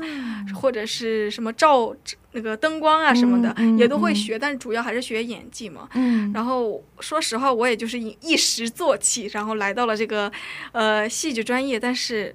[0.54, 1.92] 或者是什么照
[2.30, 5.88] 那个灯光啊什么的，也都会学，但是主要还是学演技嘛。
[5.94, 10.30] 嗯，然后说实话，我也就是一一时作气，然后来到了这个
[10.70, 12.32] 呃戏剧专业，但是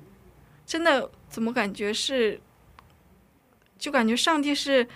[0.65, 2.37] 真的怎么感觉是，
[3.85, 4.87] 就感觉上帝是。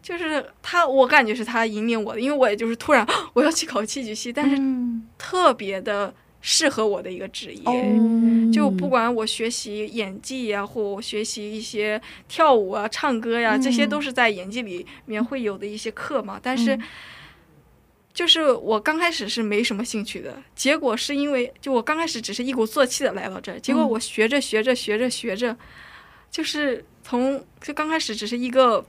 [0.00, 7.62] 就是他，我感觉是他引领我的，因为我也就是突然 我要去考戏剧系，但是嗯特别的适合我的一个职业。
[7.64, 16.38] 哦就不管我学习演技呀、或我学习一些跳舞啊、唱歌呀，这些嗯都是在演技里面会有的一些课嘛。
[16.40, 16.82] 但是嗯，
[18.14, 25.56] 就是我刚开始是没什么兴趣的，结果是因为就我刚开始只是一鼓作气的来到这儿，结果嗯我学着学着学着学着，
[26.30, 28.84] 就是从就刚开始只是一个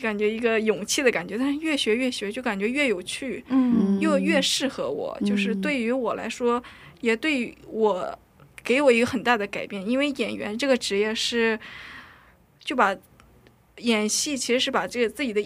[0.00, 3.98] 感觉一个勇气的感觉，但是越学越学就感觉越有趣，嗯。
[4.00, 6.62] 又越适合我，就是嗯对于我来说，
[7.00, 8.18] 也对我
[8.62, 11.58] 给我一个很大的改变，因为演员这个职业是
[12.58, 12.94] 就把
[13.78, 15.40] 演戏其实是把这个自己的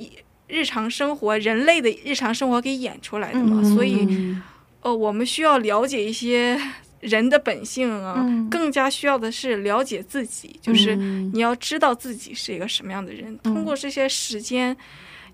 [0.48, 3.74] 日常生活、人类的日常生活给演出来的嘛，嗯。
[3.74, 4.42] 所以嗯
[4.80, 6.58] 呃，我们需要了解一些
[7.00, 13.36] 人的本性啊，嗯更加需要的是了解自己，就是嗯你要知道自己是一个什么样的人。
[13.38, 14.76] 通过这些时间，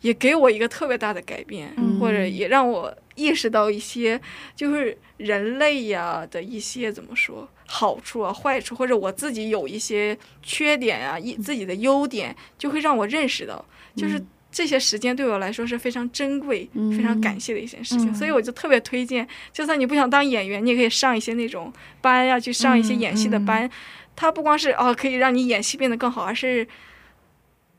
[0.03, 4.21] 也给我一个特别大的改变，嗯或者也让我意识到一些
[4.55, 13.65] 就是人类呀的一些怎么说好处啊、坏处，或者我自己有一些缺点啊、一自己的优点，就会让我认识到，
[13.97, 14.23] 就是。
[14.55, 23.69] 这些时间对我来说是非常珍贵、嗯非常感谢的一件事情，嗯所以我就特别推荐，就算你不想当演员，你也可以上一些那种班呀、去上一些嗯演戏的嗯班。
[24.15, 26.65] 它不光是哦可以让你演戏变得更好，而是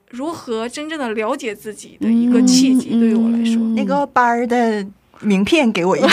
[0.10, 2.90] 如何真正的了解自己的一个契机。
[3.00, 4.86] 对于我来说，嗯那个班儿的
[5.22, 6.12] 名片给我一张，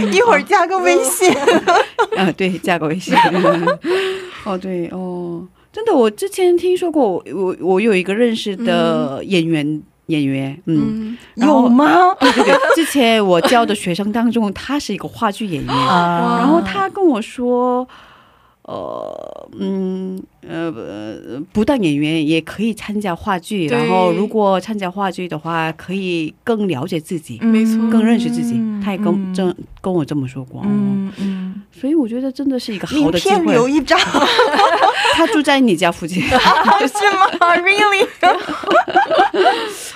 [0.10, 1.30] 一会儿加个微信。
[2.16, 3.14] 啊，对，加个微信。
[4.44, 12.14] 哦，对，哦，真的，我之前听说过，我我我有一个认识的演员、演员，嗯，有吗？
[12.20, 16.38] 对对对， 之前我教的学生当中，他是一个话剧演员，啊。
[16.38, 17.86] 然后他跟我说。
[18.66, 28.58] 呃，嗯，呃，呃不当演员也可以参加话剧，然后如果参加话剧的话，可以更了解自己，没错更认识自己。
[28.82, 29.34] 他也跟、嗯。
[29.34, 31.33] 真跟我这么说过，嗯嗯，
[31.80, 33.68] 所以我觉得真的是一个好名的机片留。
[33.68, 33.98] 一张，
[35.14, 36.22] 他住在你家附近。
[36.26, 38.06] 是吗？Really？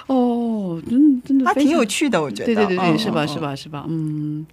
[0.07, 2.47] 哦，真真的他挺有趣的，我觉得。
[2.47, 3.25] 对对对对，嗯是吧？
[3.25, 3.55] 嗯是吧？
[3.57, 3.85] 是吧？
[3.89, 4.47] 嗯。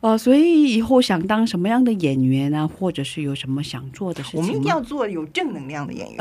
[0.00, 4.40] 哦，所以以后想当什么样的演员啊，或者是有什么想做的事情？
[4.40, 6.18] 我们一定要做有正能量的演员。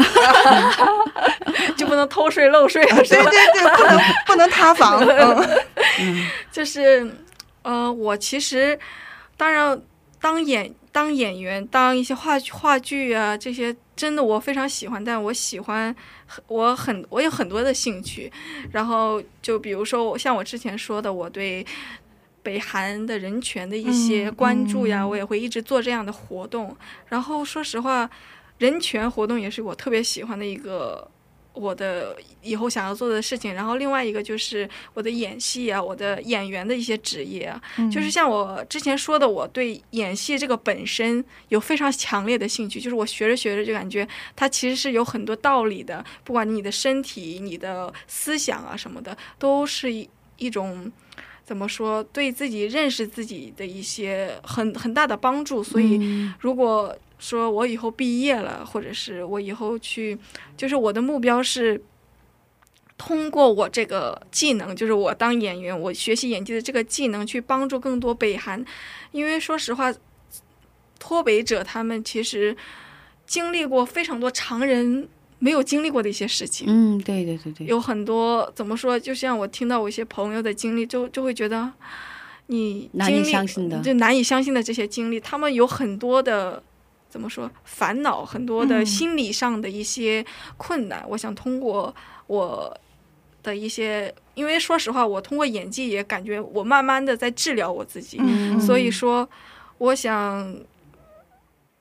[1.77, 3.29] 就不能偷税漏税了，是吧？
[3.29, 4.99] 对对对，不能不能塌房。
[6.01, 7.09] 嗯就是，
[7.61, 8.77] 呃，我其实
[9.37, 9.79] 当然
[10.19, 15.95] 当演当演员，当一些话剧话剧啊这些，真的我非常喜欢，但我喜欢
[16.47, 18.31] 我很我有很多的兴趣，
[18.71, 21.65] 然后就比如说像我之前说的，我对。
[22.41, 26.75] 北韩的人权的一些嗯关注呀，嗯我也会一直做这样的活动。
[27.07, 28.09] 然后说实话，
[28.57, 31.05] 人权活动也是我特别喜欢的一个
[31.59, 33.53] 我的以后想要做的事情。
[33.53, 50.91] 然后另外一个就是我的演戏啊，我的演员的一些职业啊，就是像我之前说的，我对演戏这个本身有非常强烈的兴趣，就是我学着学着就感觉它其实是有很多道理的，不管你的身体、你的思想啊什么的，都是一一种。
[51.49, 52.03] 怎么说？
[52.13, 60.17] 对自己认识自己的一些很很大的帮助，所以嗯如果说我以后毕业了，或者是我以后去，
[60.57, 61.79] 就是我的目标是
[62.97, 68.63] 通过我这个技能，就是我当演员，我学习演技的这个技能，去帮助更多北韩。
[69.11, 69.93] 因为说实话，
[70.97, 72.55] 脱北者他们其实
[73.25, 75.07] 经历过非常多常人
[75.39, 76.67] 没有经历过的一些事情。
[76.69, 78.99] 嗯，对对对对，有很多怎么说？
[78.99, 81.71] 就像我听到我一些朋友的经历，就就会觉得，
[82.47, 86.61] 你难以相信的就难以相信的这些经历，他们有很多的
[87.09, 88.85] 怎么说烦恼，很多的嗯。
[88.85, 90.25] 心理上的一些
[90.57, 91.03] 困难。
[91.09, 91.93] 我想通过
[92.27, 92.79] 我
[93.41, 98.59] 的一些，因为说实话，我通过演技也感觉我慢慢的在治疗我自己，嗯。
[98.61, 99.27] 所以说，
[99.77, 100.55] 我想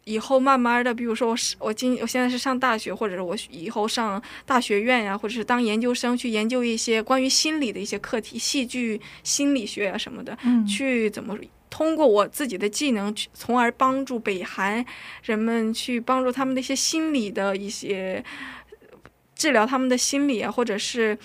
[0.04, 10.64] 以后慢慢的，比如说我是我今我现在是上大学，或者是我以后上大学院呀、或者是当研究生去研究一些关于心理的一些课题，戏剧心理学啊什么的，嗯。
[10.66, 11.36] 去怎么
[11.70, 14.84] 通过我自己的技能，去从而帮助北韩
[15.22, 18.22] 人们去帮助他们的一些心理的一些
[19.34, 21.16] 治疗他们的心理啊，或者是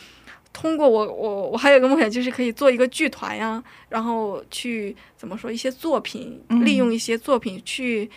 [0.51, 8.09] 通过我我我还有一个梦想，就是可以做一个剧团呀，然后去怎么说一些作品，利用一些作品去。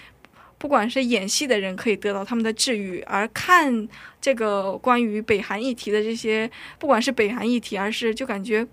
[0.59, 3.87] 不管是演戏的人可以得到他们的治愈，而看
[4.23, 8.67] 这个关于北韩议题的这些，不管是北韩议题，而是就感觉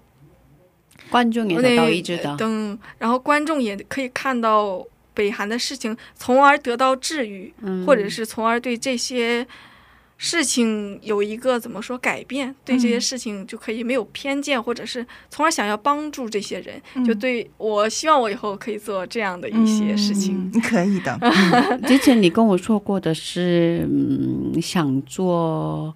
[1.13, 2.35] 观众也得到一致的。
[2.35, 9.45] 等，然后观众也可以看到北韩的事情，从而得到治愈，嗯或者是从而对这些
[10.17, 16.81] 事情有一个怎么说改变，对这些嗯事情就可以没有偏见，或者是从而想要帮助这些人。
[16.95, 20.51] 嗯就对我希望我以后可以做这样的一些事情。
[20.63, 21.19] 可以的。
[21.85, 25.93] 之前你跟我说过的是，嗯，想做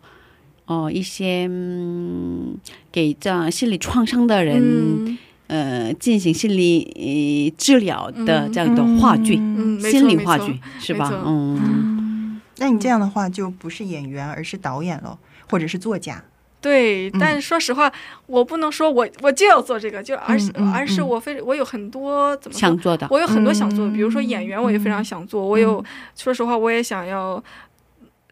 [0.68, 2.55] 哦、一些嗯
[2.91, 5.18] 给这样心理创伤的人、嗯。
[5.47, 11.09] 呃进行心理、呃、治疗的嗯这样的话剧，嗯，心理话剧是吧？
[11.26, 15.18] 嗯，那你这样的话就不是演员，而是导演喽，
[15.49, 16.22] 或者是作家。
[16.59, 17.18] 对，嗯。
[17.18, 17.89] 但说实话，
[18.26, 23.93] 我不能说我我就要做这个，就而是、嗯嗯而是嗯我非我有很多怎么说想做的，我有很多想做的，嗯。
[23.93, 25.47] 比如说演员，我也非常想做。
[25.47, 25.82] 我有，
[26.18, 27.41] 说实话，我也想要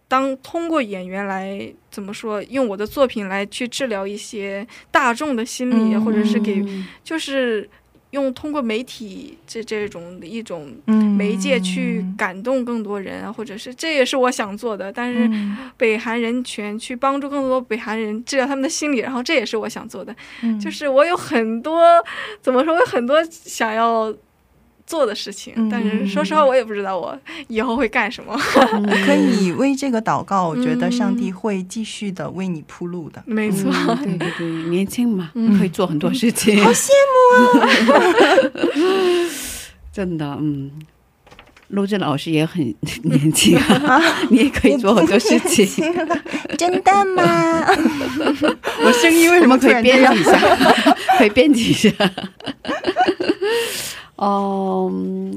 [0.08, 7.68] 当通过演员来怎么说，用我的作品来去治疗一些大众的心理，嗯或者是给嗯就是
[8.12, 14.94] 用通过媒体这这种的一种嗯媒介去感动更多人啊，或者是这也是我想做的。
[14.94, 20.16] 但是嗯北韩人权去帮助更多北韩人治疗他们的心理，然后这也是我想做的。
[20.44, 21.82] 嗯就是我有很多
[22.42, 24.14] 怎么说，我有很多想要
[24.88, 27.18] 做的事情，嗯但是说实话，我也不知道我
[27.48, 28.36] 以后会干什么。
[29.06, 33.22] 可 以为这个祷告，我觉得上帝嗯会继续的为你铺路的。
[33.26, 33.72] 没错，
[34.06, 37.68] 嗯对 对对，年轻嘛，嗯可以做很多事情，好羡慕啊
[39.92, 40.72] 真的，嗯。
[41.70, 42.64] 陆振老师也很
[43.02, 45.66] 年轻啊，你也可以做很多事情。
[46.60, 47.66] 真的吗？
[48.86, 50.40] 我声音为什么可以编辑一下，
[51.18, 51.90] 可以编辑一下。
[54.16, 55.36] 哦、嗯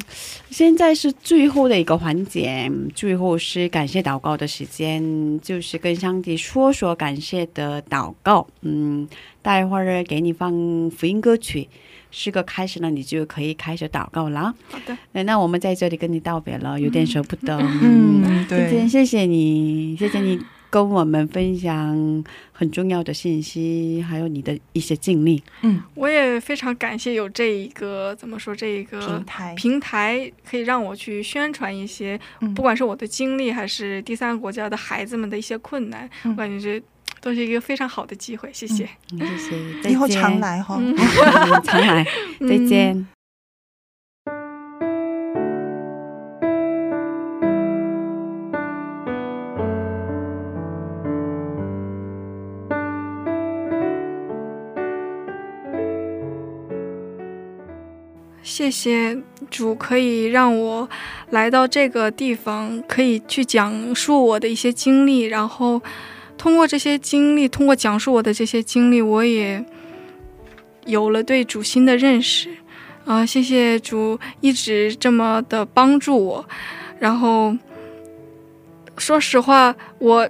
[0.50, 8.46] 现在是最后的一个环节，最后是感谢祷告的时间，就是跟上帝说说感谢的祷告。
[8.62, 9.06] 嗯，
[9.40, 10.50] 待会儿给你放
[10.90, 11.68] 福音歌曲，
[12.10, 14.54] 诗歌开始了，你就可以开始祷告了。
[14.68, 17.56] 好的，呃那我们在这里跟你道别了，有点舍不得。
[17.58, 20.40] 嗯，今天对，谢谢你，谢谢你
[20.70, 25.42] 跟我们分享很重要的信息，还有你的一些经历。
[25.62, 36.84] 嗯我也非常感谢有这一个怎么说这一个平台，平台，可以让我去宣传一些，嗯不管是我的经历，还是第三个国家的孩子们的一些困难，嗯我感觉这
[37.20, 38.50] 都是一个非常好的机会。
[38.52, 40.80] 谢谢，嗯谢谢，以后常来哈。
[41.64, 43.17] 常来，再嗯见。
[58.48, 59.14] 谢谢
[59.50, 60.88] 主，可以让我
[61.28, 65.80] 来到这个地方，可以去讲述我的一些经历，然后
[66.38, 69.62] 通过这些经历，通过讲述我的这些经历，我也
[70.86, 72.48] 有了对主心的认识。
[73.04, 76.48] 啊、谢谢主一直这么的帮助我。
[76.98, 77.54] 然后，
[78.96, 80.26] 说实话，我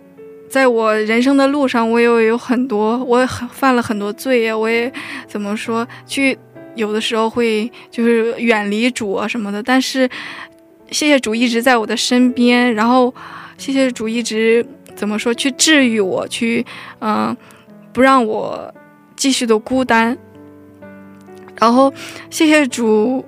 [0.50, 4.92] 在我人生的路上，我也有很多，我也很犯了很多罪呀，我也
[5.28, 6.36] 怎么说去。
[6.78, 10.08] 有的时候会就是远离主啊什么的，但是
[10.92, 13.12] 谢谢主一直在我的身边，然后
[13.58, 14.64] 谢谢主一直
[14.94, 16.64] 怎么说去治愈我，去
[17.00, 17.36] 嗯、
[17.92, 18.72] 不让我
[19.16, 20.16] 继续的孤单，
[21.60, 21.92] 然后
[22.30, 23.24] 谢谢主，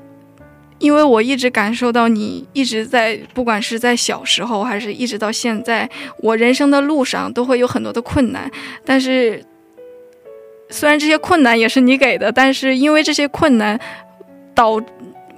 [0.79, 8.49] 因为我一直感受到你一直在，不管是在小时候还是一直到现在，我人生的路上都会有很多的困难，
[8.85, 9.45] 但是。
[10.71, 13.79] 虽然这些困难也是你给的，但是因为这些困难，
[14.55, 14.81] 导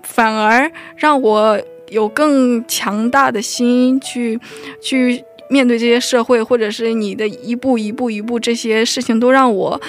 [0.02, 1.58] 反而让我
[1.88, 4.38] 有更强大的心去
[4.80, 9.80] 去面对这些社会，或者是你的一步一步一步这些事情，都让我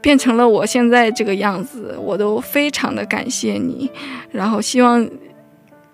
[0.00, 3.90] 变成了我现在这个样子，我都非常的感谢你。
[4.30, 5.08] 然后希望，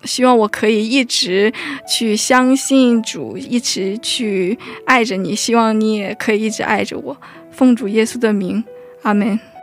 [0.03, 1.51] 希望我可以一直
[1.89, 5.35] 去相信主，一直去爱着你。
[5.35, 7.15] 希望你也可以一直爱着我。
[7.51, 8.61] 奉主耶稣的名，
[9.05, 9.54] 阿门。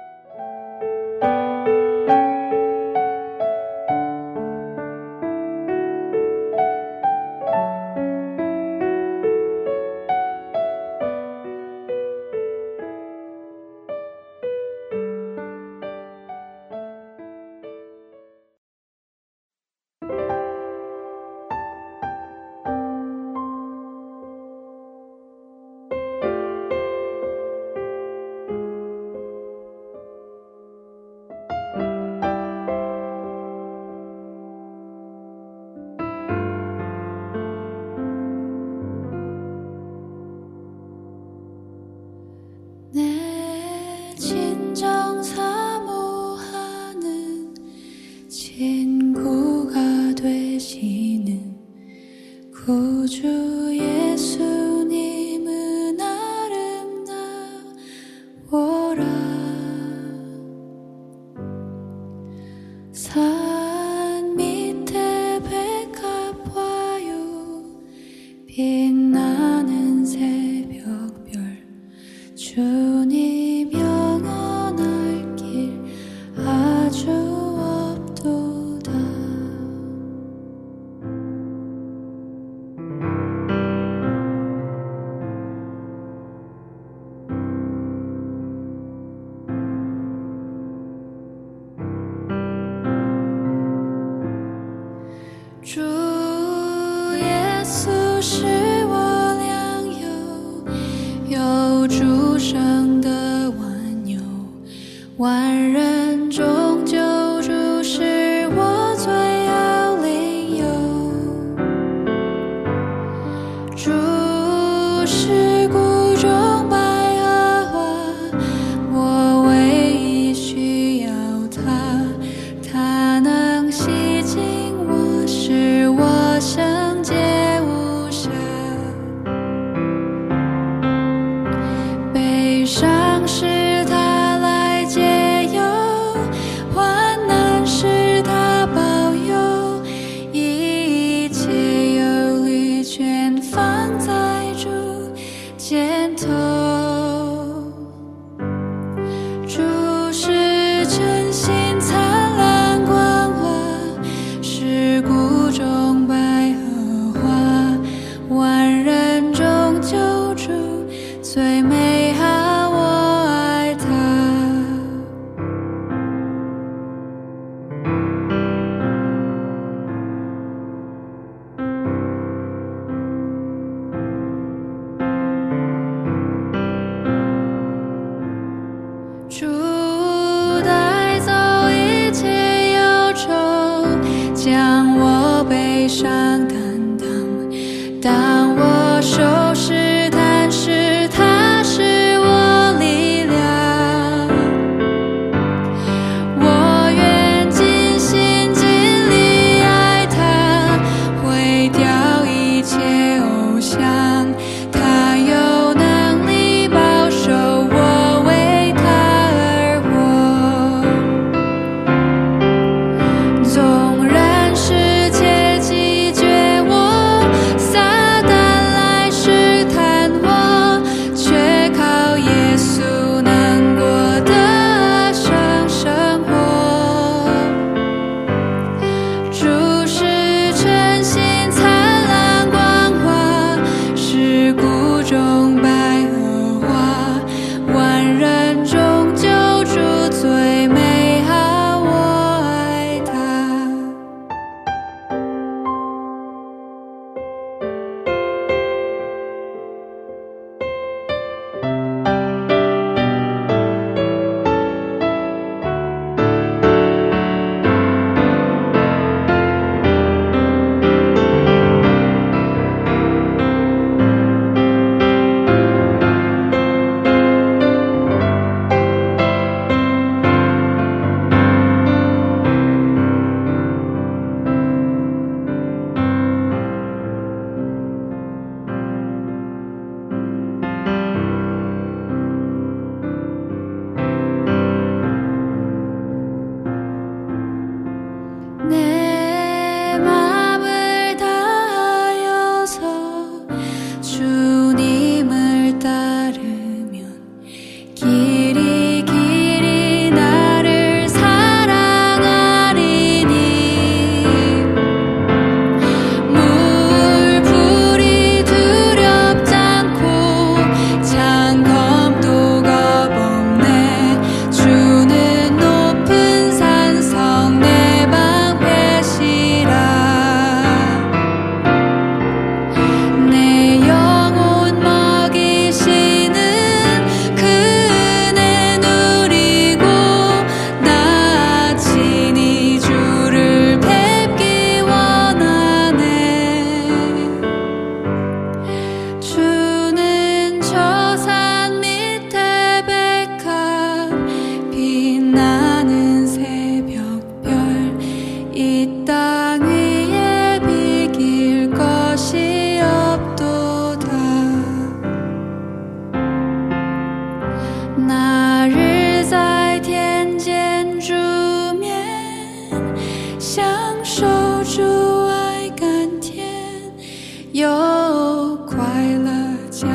[367.63, 368.77] 有快
[369.19, 369.31] 乐
[369.71, 369.89] 讲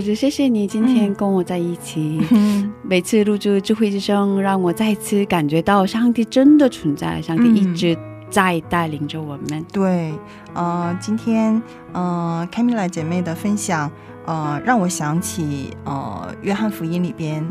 [0.00, 2.20] 谢谢你今天跟我在一起。
[2.30, 7.96] 嗯 每次录制智慧之声，让我再次感觉到上帝真的存在，上帝一直
[8.28, 9.64] 在带领着我们。
[9.72, 10.12] 对，
[10.52, 11.60] 呃，今天
[11.92, 13.90] 呃，凯米拉姐妹的分享，
[14.26, 17.44] 呃，让我想起呃，约翰福音里边。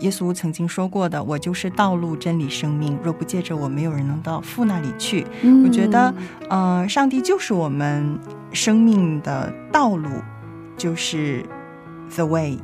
[0.00, 6.12] 耶稣曾经说过的：“我就是道路、真理、生命，若不借着我，没有人能到父那里去。”嗯我觉得，
[6.48, 8.18] 呃，上帝就是我们
[8.52, 10.08] 生命的道路，
[10.76, 11.44] 就是
[12.14, 12.58] the way。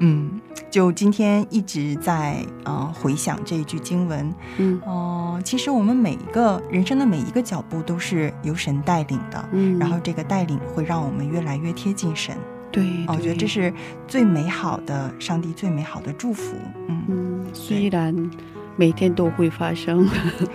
[0.00, 0.40] 嗯，
[0.70, 12.36] 就今天一直在呃回想这一句经文，嗯哦、其实我们每一个人生的每一个脚步都是由神带领的，嗯然后这个带领会让我们越来越贴近神。
[12.70, 13.74] 对，哦，我觉得这是
[14.06, 16.54] 最美好的，上帝最美好的祝福。
[16.86, 18.14] 嗯，嗯，虽然
[18.78, 20.08] 每天都会发生，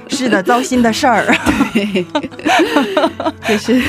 [0.07, 1.25] 是的，糟心的事儿。
[1.73, 2.05] 对，
[3.49, 3.81] 就是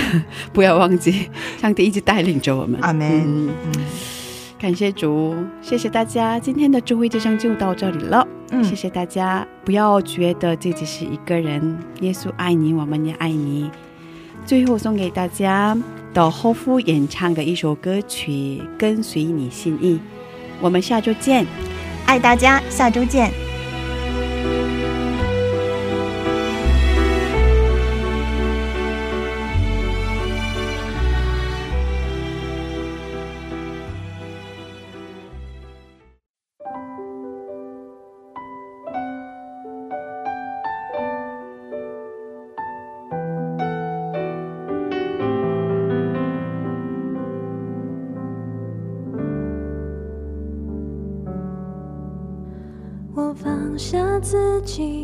[0.52, 1.30] 不要忘记，
[1.60, 2.76] 上帝一直带领着我们。
[2.82, 3.48] 阿门
[4.58, 8.26] 感谢主，谢谢大家，今天的智慧之声就到这里了。
[8.50, 13.70] 嗯，谢谢大家，不要觉得自己是一个人，耶稣爱你，我们也爱你。
[14.44, 15.76] 最后送给大家
[16.12, 18.32] 的后夫演唱的一首歌曲
[18.76, 19.94] 《跟随你心意》，
[20.60, 21.46] 我们下周见。
[22.06, 23.43] 爱大家，下周见。
[24.46, 24.83] 我
[54.64, 55.03] 情，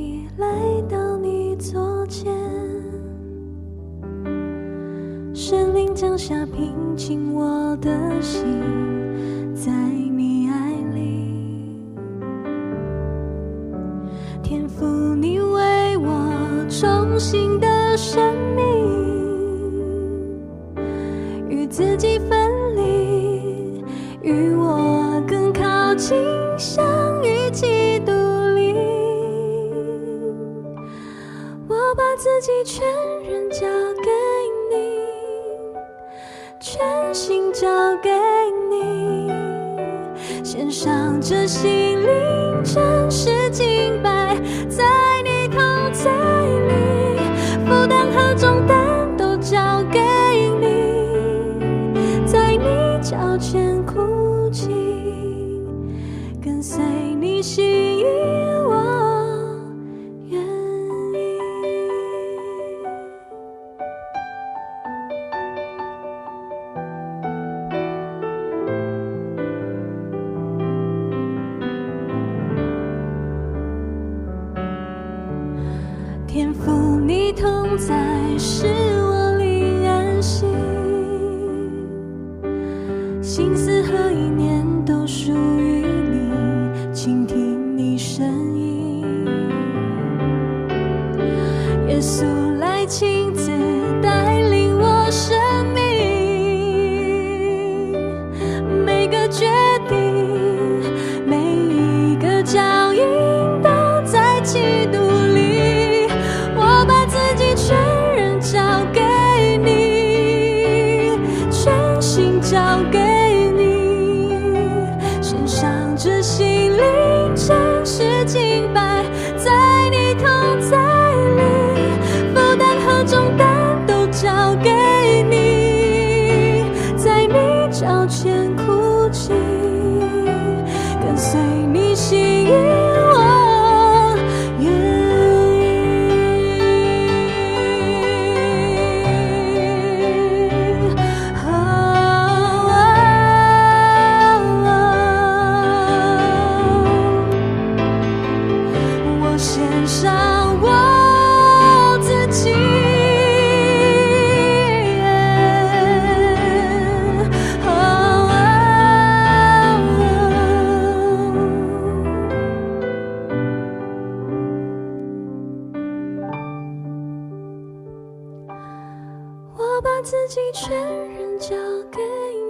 [170.52, 171.54] 全人交
[171.92, 172.00] 给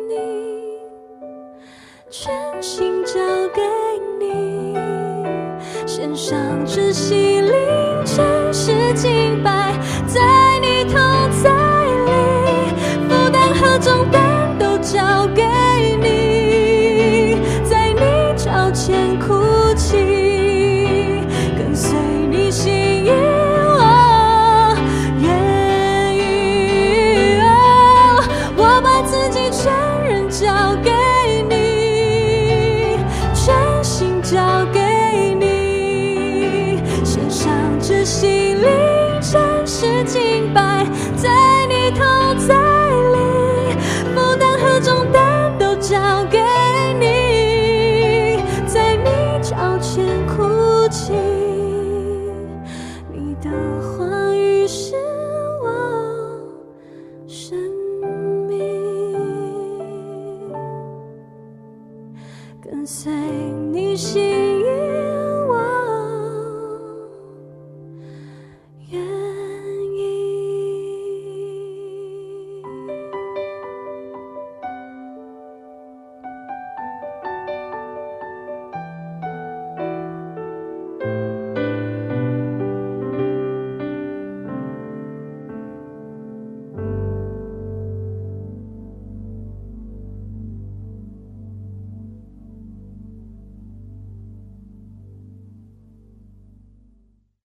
[0.09, 0.78] 你，
[2.11, 3.12] 全心交
[3.55, 3.61] 给
[4.18, 4.74] 你，
[5.86, 7.39] 献上真心。